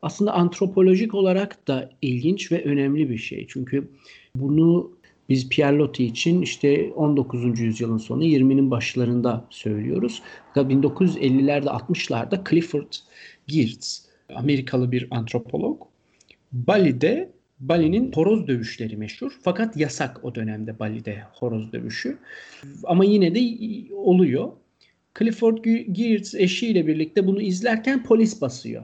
aslında 0.03 0.33
antropolojik 0.33 1.15
olarak 1.15 1.69
da 1.69 1.91
ilginç 2.03 2.53
ve 2.53 2.65
önemli 2.65 3.11
bir 3.11 3.19
şey. 3.19 3.47
Çünkü 3.49 3.89
bunu 4.37 4.91
biz 5.31 5.49
Pierre 5.49 5.77
Loti 5.77 6.05
için 6.05 6.43
işte 6.43 6.93
19. 6.93 7.61
yüzyılın 7.61 7.99
sonu 7.99 8.25
20'nin 8.25 8.71
başlarında 8.71 9.45
söylüyoruz. 9.51 10.23
1950'lerde 10.57 11.67
60'larda 11.67 12.51
Clifford 12.51 12.93
Geertz 13.47 14.07
Amerikalı 14.35 14.93
bir 14.93 15.09
antropolog 15.11 15.83
Bali'de 16.53 17.33
Bali'nin 17.61 18.13
horoz 18.13 18.47
dövüşleri 18.47 18.97
meşhur. 18.97 19.33
Fakat 19.43 19.77
yasak 19.77 20.25
o 20.25 20.35
dönemde 20.35 20.79
Bali'de 20.79 21.23
horoz 21.33 21.73
dövüşü. 21.73 22.19
Ama 22.85 23.05
yine 23.05 23.35
de 23.35 23.41
oluyor. 23.95 24.53
Clifford 25.19 25.65
Geertz 25.93 26.35
eşiyle 26.35 26.87
birlikte 26.87 27.27
bunu 27.27 27.41
izlerken 27.41 28.03
polis 28.03 28.41
basıyor. 28.41 28.83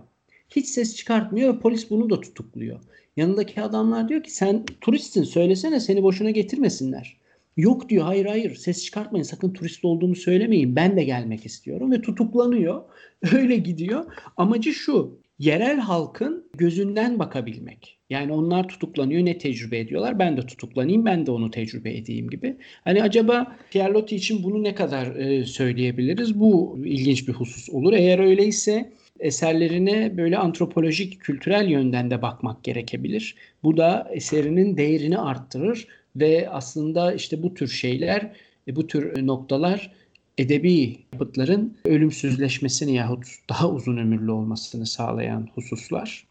Hiç 0.51 0.67
ses 0.67 0.97
çıkartmıyor 0.97 1.55
ve 1.55 1.59
polis 1.59 1.91
bunu 1.91 2.11
da 2.11 2.21
tutukluyor. 2.21 2.81
Yanındaki 3.17 3.61
adamlar 3.63 4.09
diyor 4.09 4.23
ki 4.23 4.31
sen 4.31 4.65
turistsin 4.81 5.23
söylesene 5.23 5.81
seni 5.81 6.03
boşuna 6.03 6.31
getirmesinler. 6.31 7.17
Yok 7.57 7.89
diyor 7.89 8.05
hayır 8.05 8.27
hayır 8.27 8.55
ses 8.55 8.85
çıkartmayın 8.85 9.25
sakın 9.25 9.53
turist 9.53 9.85
olduğumu 9.85 10.17
söylemeyin 10.17 10.77
ben 10.77 10.97
de 10.97 11.05
gelmek 11.05 11.47
istiyorum 11.47 11.93
ve 11.93 12.03
tutuklanıyor. 12.03 12.83
Öyle 13.33 13.57
gidiyor. 13.57 14.05
Amacı 14.37 14.73
şu 14.73 15.19
yerel 15.39 15.79
halkın 15.79 16.45
gözünden 16.55 17.19
bakabilmek. 17.19 17.99
Yani 18.11 18.33
onlar 18.33 18.69
tutuklanıyor 18.69 19.25
ne 19.25 19.39
tecrübe 19.39 19.79
ediyorlar 19.79 20.19
ben 20.19 20.37
de 20.37 20.47
tutuklanayım 20.47 21.05
ben 21.05 21.27
de 21.27 21.31
onu 21.31 21.51
tecrübe 21.51 21.97
edeyim 21.97 22.31
gibi. 22.31 22.57
Hani 22.85 23.03
acaba 23.03 23.57
Pierlotti 23.71 24.17
için 24.17 24.43
bunu 24.43 24.63
ne 24.63 24.75
kadar 24.75 25.07
söyleyebiliriz? 25.45 26.41
Bu 26.41 26.79
ilginç 26.85 27.29
bir 27.29 27.33
husus 27.33 27.71
olur. 27.71 27.93
Eğer 27.93 28.19
öyleyse 28.19 28.93
eserlerine 29.21 30.17
böyle 30.17 30.39
antropolojik, 30.39 31.21
kültürel 31.21 31.69
yönden 31.69 32.11
de 32.11 32.23
bakmak 32.23 32.65
gerekebilir. 32.65 33.35
Bu 33.63 33.77
da 33.77 34.09
eserinin 34.13 34.77
değerini 34.77 35.19
arttırır 35.19 35.89
ve 36.17 36.51
aslında 36.51 37.13
işte 37.13 37.43
bu 37.43 37.55
tür 37.55 37.69
şeyler, 37.69 38.33
e, 38.69 38.77
bu 38.77 38.87
tür 38.87 39.27
noktalar 39.27 39.93
edebi 40.39 40.99
yapıtların 41.13 41.77
ölümsüzleşmesini 41.85 42.95
yahut 42.95 43.27
daha 43.49 43.71
uzun 43.71 43.97
ömürlü 43.97 44.31
olmasını 44.31 44.87
sağlayan 44.87 45.49
hususlar. 45.55 46.27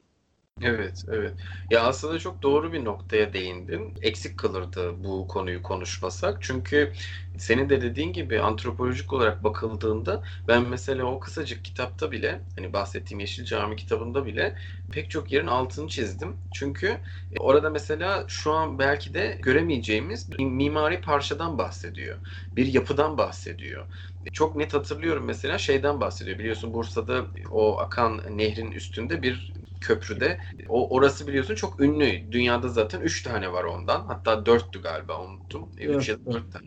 Evet, 0.62 1.04
evet. 1.08 1.40
Ya 1.70 1.84
aslında 1.84 2.20
çok 2.20 2.44
doğru 2.44 2.74
bir 2.74 2.86
noktaya 2.86 3.34
değindin. 3.34 3.94
Eksik 4.02 4.38
kalırdı 4.38 5.04
bu 5.04 5.28
konuyu 5.28 5.62
konuşmasak. 5.64 6.38
Çünkü 6.42 6.94
senin 7.38 7.70
de 7.70 7.82
dediğin 7.82 8.14
gibi 8.14 8.40
antropolojik 8.42 9.14
olarak 9.14 9.44
bakıldığında 9.44 10.24
ben 10.48 10.64
mesela 10.70 11.06
o 11.06 11.20
kısacık 11.20 11.64
kitapta 11.66 12.12
bile 12.12 12.42
hani 12.56 12.74
bahsettiğim 12.74 13.20
Yeşil 13.20 13.46
Cami 13.46 13.76
kitabında 13.76 14.26
bile 14.26 14.56
pek 14.92 15.10
çok 15.10 15.32
yerin 15.32 15.48
altını 15.48 15.88
çizdim. 15.88 16.38
Çünkü 16.52 17.02
orada 17.40 17.70
mesela 17.70 18.26
şu 18.28 18.52
an 18.52 18.80
belki 18.80 19.14
de 19.14 19.40
göremeyeceğimiz 19.42 20.32
bir 20.32 20.44
mimari 20.46 21.02
parçadan 21.02 21.58
bahsediyor. 21.58 22.20
Bir 22.56 22.66
yapıdan 22.74 23.18
bahsediyor. 23.18 23.88
Çok 24.34 24.56
net 24.56 24.74
hatırlıyorum 24.74 25.26
mesela 25.26 25.58
şeyden 25.58 26.02
bahsediyor. 26.02 26.40
Biliyorsun 26.40 26.74
Bursa'da 26.74 27.26
o 27.52 27.80
akan 27.80 28.38
nehrin 28.38 28.72
üstünde 28.72 29.22
bir 29.22 29.54
köprüde. 29.86 30.40
O 30.70 30.96
orası 30.96 31.28
biliyorsun 31.28 31.56
çok 31.56 31.80
ünlü. 31.80 32.32
Dünyada 32.32 32.68
zaten 32.68 33.02
3 33.02 33.24
tane 33.24 33.52
var 33.52 33.64
ondan. 33.64 34.06
Hatta 34.06 34.34
4'tü 34.46 34.82
galiba 34.82 35.22
unuttum. 35.26 35.70
3 35.78 36.10
ya 36.10 36.16
da 36.26 36.34
4 36.34 36.52
tane. 36.52 36.66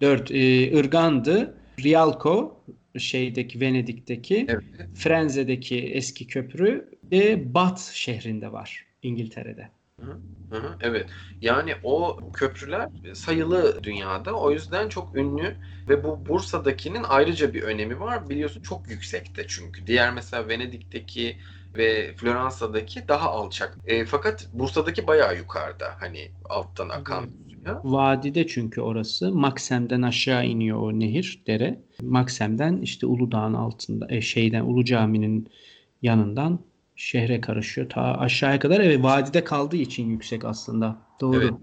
4 0.00 0.30
e, 0.30 0.36
Irgan'dı. 0.62 1.54
Rialco 1.84 2.64
şeydeki 2.98 3.60
Venedik'teki 3.60 4.46
evet. 4.48 4.88
Frenze'deki 4.94 5.80
eski 5.80 6.26
köprü 6.26 6.90
ve 7.12 7.54
Bath 7.54 7.80
şehrinde 7.92 8.52
var 8.52 8.86
İngiltere'de. 9.02 9.70
Hı 10.00 10.20
hı, 10.56 10.76
evet. 10.80 11.10
Yani 11.40 11.74
o 11.82 12.18
köprüler 12.32 12.88
sayılı 13.14 13.84
dünyada. 13.84 14.34
O 14.34 14.50
yüzden 14.50 14.88
çok 14.88 15.16
ünlü 15.16 15.56
ve 15.88 16.04
bu 16.04 16.26
Bursa'dakinin 16.26 17.02
ayrıca 17.08 17.54
bir 17.54 17.62
önemi 17.62 18.00
var. 18.00 18.28
Biliyorsun 18.28 18.62
çok 18.62 18.90
yüksekte 18.90 19.44
çünkü. 19.48 19.86
Diğer 19.86 20.12
mesela 20.12 20.48
Venedik'teki 20.48 21.36
ve 21.76 22.14
Floransa'daki 22.16 23.08
daha 23.08 23.30
alçak. 23.30 23.78
E, 23.86 24.04
fakat 24.04 24.48
Bursa'daki 24.52 25.06
bayağı 25.06 25.36
yukarıda 25.36 25.94
hani 26.00 26.30
alttan 26.44 26.88
akan 26.88 27.24
suya. 27.48 27.80
Vadide 27.84 28.46
çünkü 28.46 28.80
orası. 28.80 29.32
Maksem'den 29.32 30.02
aşağı 30.02 30.46
iniyor 30.46 30.78
o 30.78 31.00
nehir, 31.00 31.42
dere. 31.46 31.80
Maksem'den 32.02 32.76
işte 32.76 33.06
Uludağ'ın 33.06 33.54
altında, 33.54 34.06
e, 34.10 34.20
şeyden 34.20 34.64
Ulu 34.64 34.84
Cami'nin 34.84 35.48
yanından 36.02 36.58
şehre 36.96 37.40
karışıyor. 37.40 37.88
Ta 37.88 38.02
aşağıya 38.02 38.58
kadar 38.58 38.80
evet 38.80 39.02
vadide 39.02 39.44
kaldığı 39.44 39.76
için 39.76 40.10
yüksek 40.10 40.44
aslında. 40.44 40.96
Doğru. 41.20 41.36
Evet. 41.42 41.54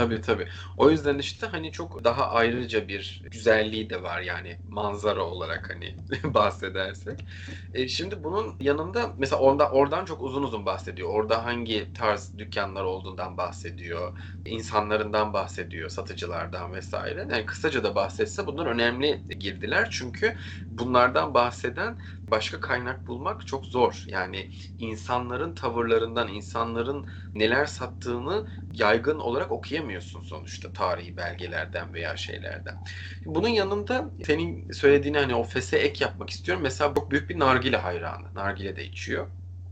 Tabii 0.00 0.20
tabii. 0.20 0.48
O 0.76 0.90
yüzden 0.90 1.18
işte 1.18 1.46
hani 1.46 1.72
çok 1.72 2.04
daha 2.04 2.30
ayrıca 2.30 2.88
bir 2.88 3.22
güzelliği 3.30 3.90
de 3.90 4.02
var 4.02 4.20
yani 4.20 4.60
manzara 4.68 5.22
olarak 5.24 5.70
hani 5.70 5.96
bahsedersek. 6.34 7.24
E, 7.72 7.88
şimdi 7.88 8.24
bunun 8.24 8.56
yanında 8.60 9.14
mesela 9.18 9.40
orada 9.40 9.70
oradan 9.70 10.04
çok 10.04 10.22
uzun 10.22 10.42
uzun 10.42 10.66
bahsediyor. 10.66 11.08
Orada 11.08 11.44
hangi 11.44 11.90
tarz 11.94 12.32
dükkanlar 12.38 12.84
olduğundan 12.84 13.36
bahsediyor. 13.36 14.18
insanlarından 14.44 15.32
bahsediyor, 15.32 15.88
satıcılardan 15.90 16.72
vesaire. 16.72 17.20
Yani 17.30 17.46
kısaca 17.46 17.84
da 17.84 17.94
bahsetse 17.94 18.46
bunlar 18.46 18.66
önemli 18.66 19.24
girdiler. 19.38 19.88
Çünkü 19.90 20.34
bunlardan 20.70 21.34
bahseden 21.34 21.98
başka 22.30 22.60
kaynak 22.60 23.06
bulmak 23.06 23.46
çok 23.46 23.66
zor. 23.66 24.04
Yani 24.06 24.50
insanların 24.78 25.52
tavırlarından, 25.54 26.28
insanların 26.28 27.06
neler 27.34 27.66
sattığını 27.66 28.46
yaygın 28.72 29.18
olarak 29.18 29.50
okuyamıyorsun 29.52 30.22
sonuçta 30.22 30.72
tarihi 30.72 31.16
belgelerden 31.16 31.94
veya 31.94 32.16
şeylerden. 32.16 32.80
Bunun 33.26 33.48
yanında 33.48 34.10
senin 34.24 34.70
söylediğini 34.72 35.18
hani 35.18 35.34
o 35.34 35.42
fese 35.44 35.78
ek 35.78 36.04
yapmak 36.04 36.30
istiyorum. 36.30 36.62
Mesela 36.62 36.94
çok 36.94 37.10
büyük 37.10 37.30
bir 37.30 37.38
nargile 37.38 37.76
hayranı. 37.76 38.34
Nargile 38.34 38.76
de 38.76 38.84
içiyor. 38.84 39.26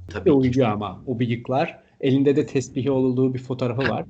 Tabii 0.08 0.32
Oyuncu 0.32 0.66
ama 0.66 1.02
o 1.06 1.18
bıyıklar. 1.18 1.82
Elinde 2.00 2.36
de 2.36 2.46
tesbihi 2.46 2.90
olduğu 2.90 3.34
bir 3.34 3.38
fotoğrafı 3.38 3.88
var. 3.88 4.04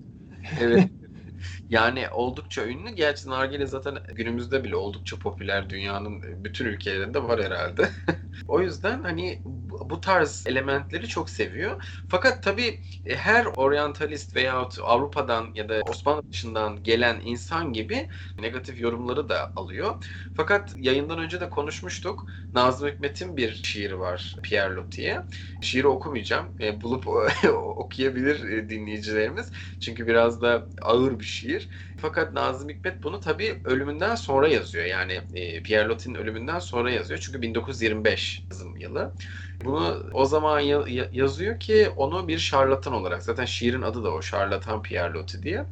evet. 0.57 0.89
Yani 1.69 2.09
oldukça 2.11 2.67
ünlü. 2.67 2.91
Gerçi 2.91 3.31
nargile 3.31 3.67
zaten 3.67 3.99
günümüzde 4.15 4.65
bile 4.65 4.77
oldukça 4.77 5.19
popüler. 5.19 5.71
Dünyanın 5.71 6.45
bütün 6.45 6.65
ülkelerinde 6.67 7.23
var 7.23 7.45
herhalde. 7.45 7.91
o 8.49 8.61
yüzden 8.61 9.03
hani 9.03 9.43
bu 9.45 10.01
tarz 10.01 10.45
elementleri 10.47 11.09
çok 11.09 11.31
seviyor. 11.31 11.85
Fakat 12.09 12.43
tabii 12.43 12.81
e, 13.05 13.17
her 13.17 13.47
oryantalist 13.47 14.37
veyahut 14.37 14.79
Avrupa'dan 14.83 15.51
ya 15.55 15.69
da 15.69 15.81
Osmanlı 15.89 16.23
dışından 16.33 16.83
gelen 16.83 17.21
insan 17.25 17.73
gibi 17.73 18.09
negatif 18.39 18.81
yorumları 18.81 19.29
da 19.29 19.53
alıyor. 19.57 19.95
Fakat 20.35 20.73
yayından 20.77 21.19
önce 21.19 21.41
de 21.41 21.51
konuşmuştuk. 21.51 22.27
Nazım 22.55 22.89
Hikmet'in 22.89 23.37
bir 23.37 23.61
şiiri 23.65 23.99
var 23.99 24.35
Pierre 24.43 24.75
Loti'ye. 24.75 25.27
Şiiri 25.61 25.87
okumayacağım. 25.87 26.55
E, 26.61 26.81
bulup 26.81 27.07
okuyabilir 27.77 28.45
e, 28.51 28.69
dinleyicilerimiz. 28.69 29.51
Çünkü 29.81 30.07
biraz 30.07 30.43
da 30.43 30.69
ağır 30.83 31.19
bir 31.21 31.25
şiir. 31.25 31.58
Fakat 31.97 32.33
Nazım 32.33 32.69
Hikmet 32.69 33.03
bunu 33.03 33.21
tabii 33.21 33.61
ölümünden 33.65 34.15
sonra 34.15 34.49
yazıyor. 34.49 34.85
Yani 34.85 35.13
e, 35.35 35.63
Pierre 35.63 35.89
Loti'nin 35.89 36.15
ölümünden 36.15 36.59
sonra 36.59 36.91
yazıyor. 36.91 37.21
Çünkü 37.21 37.43
1925 37.43 38.47
yazım 38.51 38.77
yılı. 38.77 39.15
Bunu 39.63 40.11
o 40.13 40.25
zaman 40.25 40.61
ya- 40.61 41.09
yazıyor 41.13 41.61
ki 41.61 41.89
onu 41.97 42.29
bir 42.29 42.39
şarlatan 42.39 42.93
olarak 42.93 43.23
zaten 43.23 43.45
şiirin 43.45 43.83
adı 43.83 44.05
da 44.05 44.11
o 44.13 44.23
şarlatan 44.23 44.83
Pierre 44.83 45.13
Loti 45.13 45.43
diye. 45.43 45.67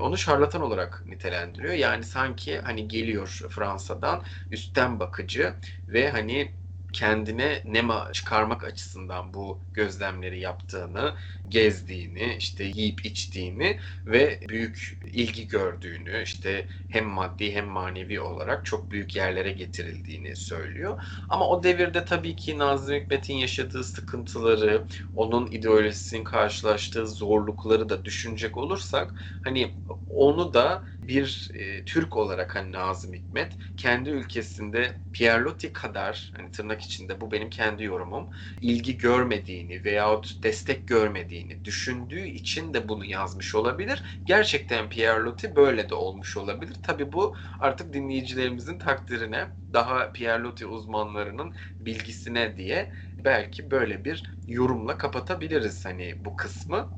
Onu 0.00 0.18
şarlatan 0.18 0.62
olarak 0.62 1.02
nitelendiriyor. 1.06 1.74
Yani 1.74 2.04
sanki 2.04 2.58
hani 2.60 2.88
geliyor 2.88 3.28
Fransa'dan 3.50 4.24
üstten 4.50 5.00
bakıcı 5.00 5.54
ve 5.88 6.10
hani 6.10 6.54
kendine 6.92 7.62
nema 7.64 8.12
çıkarmak 8.12 8.64
açısından 8.64 9.34
bu 9.34 9.62
gözlemleri 9.74 10.40
yaptığını, 10.40 11.14
gezdiğini, 11.48 12.36
işte 12.38 12.64
yiyip 12.64 13.06
içtiğini 13.06 13.80
ve 14.06 14.40
büyük 14.48 14.98
ilgi 15.04 15.48
gördüğünü, 15.48 16.22
işte 16.22 16.66
hem 16.88 17.04
maddi 17.06 17.52
hem 17.54 17.66
manevi 17.66 18.20
olarak 18.20 18.64
çok 18.64 18.90
büyük 18.92 19.16
yerlere 19.16 19.52
getirildiğini 19.52 20.36
söylüyor. 20.36 21.02
Ama 21.28 21.48
o 21.48 21.62
devirde 21.62 22.04
tabii 22.04 22.36
ki 22.36 22.58
Nazım 22.58 22.94
Hikmet'in 22.94 23.34
yaşadığı 23.34 23.84
sıkıntıları, 23.84 24.86
onun 25.14 25.46
ideolojisinin 25.50 26.24
karşılaştığı 26.24 27.06
zorlukları 27.08 27.88
da 27.88 28.04
düşünecek 28.04 28.56
olursak 28.56 29.14
hani 29.42 29.74
onu 30.08 30.54
da 30.54 30.84
bir 31.08 31.48
e, 31.54 31.84
Türk 31.84 32.16
olarak 32.16 32.56
hani 32.56 32.72
Nazım 32.72 33.14
Hikmet 33.14 33.56
kendi 33.76 34.10
ülkesinde 34.10 35.00
Pierre 35.12 35.42
Loti 35.44 35.72
kadar 35.72 36.32
hani 36.36 36.50
tırnak 36.50 36.82
içinde 36.82 37.20
bu 37.20 37.32
benim 37.32 37.50
kendi 37.50 37.84
yorumum 37.84 38.30
ilgi 38.60 38.98
görmediğini 38.98 39.84
veyahut 39.84 40.42
destek 40.44 40.86
görmediğini 40.86 41.64
düşündüğü 41.64 42.20
için 42.26 42.74
de 42.74 42.88
bunu 42.88 43.04
yazmış 43.04 43.54
olabilir. 43.54 44.02
Gerçekten 44.24 44.88
Pierre 44.88 45.20
Loti 45.24 45.56
böyle 45.56 45.88
de 45.88 45.94
olmuş 45.94 46.36
olabilir. 46.36 46.74
Tabi 46.82 47.12
bu 47.12 47.36
artık 47.58 47.92
dinleyicilerimizin 47.92 48.78
takdirine 48.78 49.48
daha 49.72 50.12
Pierre 50.12 50.42
Loti 50.42 50.66
uzmanlarının 50.66 51.54
bilgisine 51.80 52.56
diye 52.56 52.92
belki 53.18 53.70
böyle 53.70 54.04
bir 54.04 54.22
yorumla 54.46 54.98
kapatabiliriz 54.98 55.84
hani 55.84 56.24
bu 56.24 56.36
kısmı. 56.36 56.92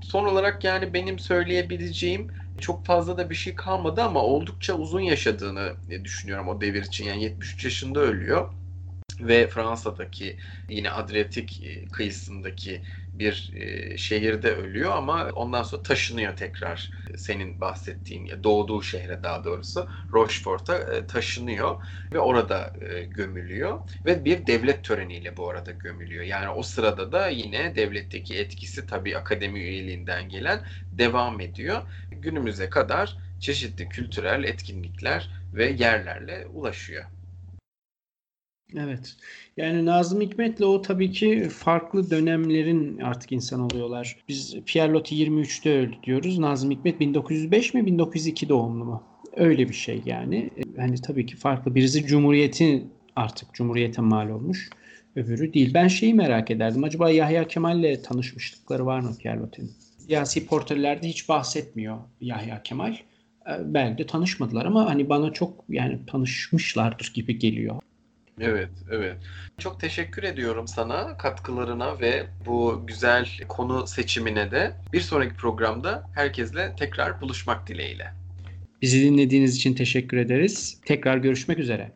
Son 0.00 0.24
olarak 0.24 0.64
yani 0.64 0.94
benim 0.94 1.18
söyleyebileceğim 1.18 2.28
çok 2.58 2.86
fazla 2.86 3.18
da 3.18 3.30
bir 3.30 3.34
şey 3.34 3.54
kalmadı 3.54 4.02
ama 4.02 4.22
oldukça 4.22 4.74
uzun 4.74 5.00
yaşadığını 5.00 5.76
düşünüyorum 6.04 6.48
o 6.48 6.60
devir 6.60 6.82
için. 6.82 7.04
Yani 7.04 7.22
73 7.24 7.64
yaşında 7.64 8.00
ölüyor 8.00 8.50
ve 9.20 9.46
Fransa'daki 9.48 10.36
yine 10.68 10.90
Adriyatik 10.90 11.62
e, 11.64 11.86
kıyısındaki 11.88 12.82
bir 13.18 13.50
e, 13.54 13.96
şehirde 13.96 14.54
ölüyor 14.54 14.90
ama 14.92 15.30
ondan 15.34 15.62
sonra 15.62 15.82
taşınıyor 15.82 16.36
tekrar 16.36 16.90
senin 17.16 17.60
bahsettiğin 17.60 18.44
doğduğu 18.44 18.82
şehre 18.82 19.22
daha 19.22 19.44
doğrusu 19.44 19.88
Rochefort'a 20.14 20.78
e, 20.78 21.06
taşınıyor 21.06 21.84
ve 22.12 22.18
orada 22.18 22.72
gömülüyor 23.08 23.78
ve 24.06 24.24
bir 24.24 24.46
devlet 24.46 24.84
töreniyle 24.84 25.36
bu 25.36 25.50
arada 25.50 25.70
gömülüyor. 25.70 26.24
Yani 26.24 26.48
o 26.48 26.62
sırada 26.62 27.12
da 27.12 27.28
yine 27.28 27.76
devletteki 27.76 28.36
etkisi 28.38 28.86
tabii 28.86 29.16
akademi 29.18 29.60
üyeliğinden 29.60 30.28
gelen 30.28 30.64
devam 30.92 31.40
ediyor. 31.40 31.82
Günümüze 32.10 32.70
kadar 32.70 33.16
çeşitli 33.38 33.88
kültürel 33.88 34.44
etkinlikler 34.44 35.30
ve 35.52 35.66
yerlerle 35.70 36.46
ulaşıyor. 36.46 37.04
Evet. 38.76 39.16
Yani 39.56 39.86
Nazım 39.86 40.20
Hikmet'le 40.20 40.60
o 40.60 40.82
tabii 40.82 41.12
ki 41.12 41.48
farklı 41.48 42.10
dönemlerin 42.10 42.98
artık 42.98 43.32
insan 43.32 43.60
oluyorlar. 43.60 44.16
Biz 44.28 44.56
Pierre 44.66 44.92
Loti 44.92 45.14
23'te 45.14 45.70
öldü 45.70 45.96
diyoruz. 46.02 46.38
Nazım 46.38 46.70
Hikmet 46.70 47.00
1905 47.00 47.74
mi 47.74 47.86
1902 47.86 48.48
doğumlu 48.48 48.84
mu? 48.84 49.02
Öyle 49.36 49.68
bir 49.68 49.74
şey 49.74 50.02
yani. 50.06 50.50
Hani 50.76 51.00
tabii 51.00 51.26
ki 51.26 51.36
farklı. 51.36 51.74
Birisi 51.74 52.06
Cumhuriyet'in 52.06 52.92
artık 53.16 53.54
Cumhuriyet'e 53.54 54.02
mal 54.02 54.28
olmuş. 54.28 54.70
Öbürü 55.16 55.54
değil. 55.54 55.74
Ben 55.74 55.88
şeyi 55.88 56.14
merak 56.14 56.50
ederdim. 56.50 56.84
Acaba 56.84 57.10
Yahya 57.10 57.48
Kemal'le 57.48 58.02
tanışmışlıkları 58.02 58.86
var 58.86 59.00
mı 59.00 59.16
Pierre 59.18 59.40
Loti'nin? 59.40 59.72
Siyasi 59.98 60.46
portrelerde 60.46 61.08
hiç 61.08 61.28
bahsetmiyor 61.28 61.98
Yahya 62.20 62.62
Kemal. 62.62 62.96
Belki 63.64 63.98
de 64.02 64.06
tanışmadılar 64.06 64.66
ama 64.66 64.90
hani 64.90 65.08
bana 65.08 65.32
çok 65.32 65.64
yani 65.68 65.98
tanışmışlardır 66.06 67.12
gibi 67.14 67.38
geliyor. 67.38 67.76
Evet, 68.40 68.70
evet. 68.90 69.16
Çok 69.58 69.80
teşekkür 69.80 70.22
ediyorum 70.22 70.68
sana 70.68 71.16
katkılarına 71.16 72.00
ve 72.00 72.26
bu 72.46 72.82
güzel 72.86 73.28
konu 73.48 73.86
seçimine 73.86 74.50
de. 74.50 74.72
Bir 74.92 75.00
sonraki 75.00 75.34
programda 75.36 76.04
herkesle 76.14 76.74
tekrar 76.78 77.20
buluşmak 77.20 77.66
dileğiyle. 77.66 78.12
Bizi 78.82 79.02
dinlediğiniz 79.02 79.56
için 79.56 79.74
teşekkür 79.74 80.16
ederiz. 80.16 80.80
Tekrar 80.86 81.16
görüşmek 81.16 81.58
üzere. 81.58 81.92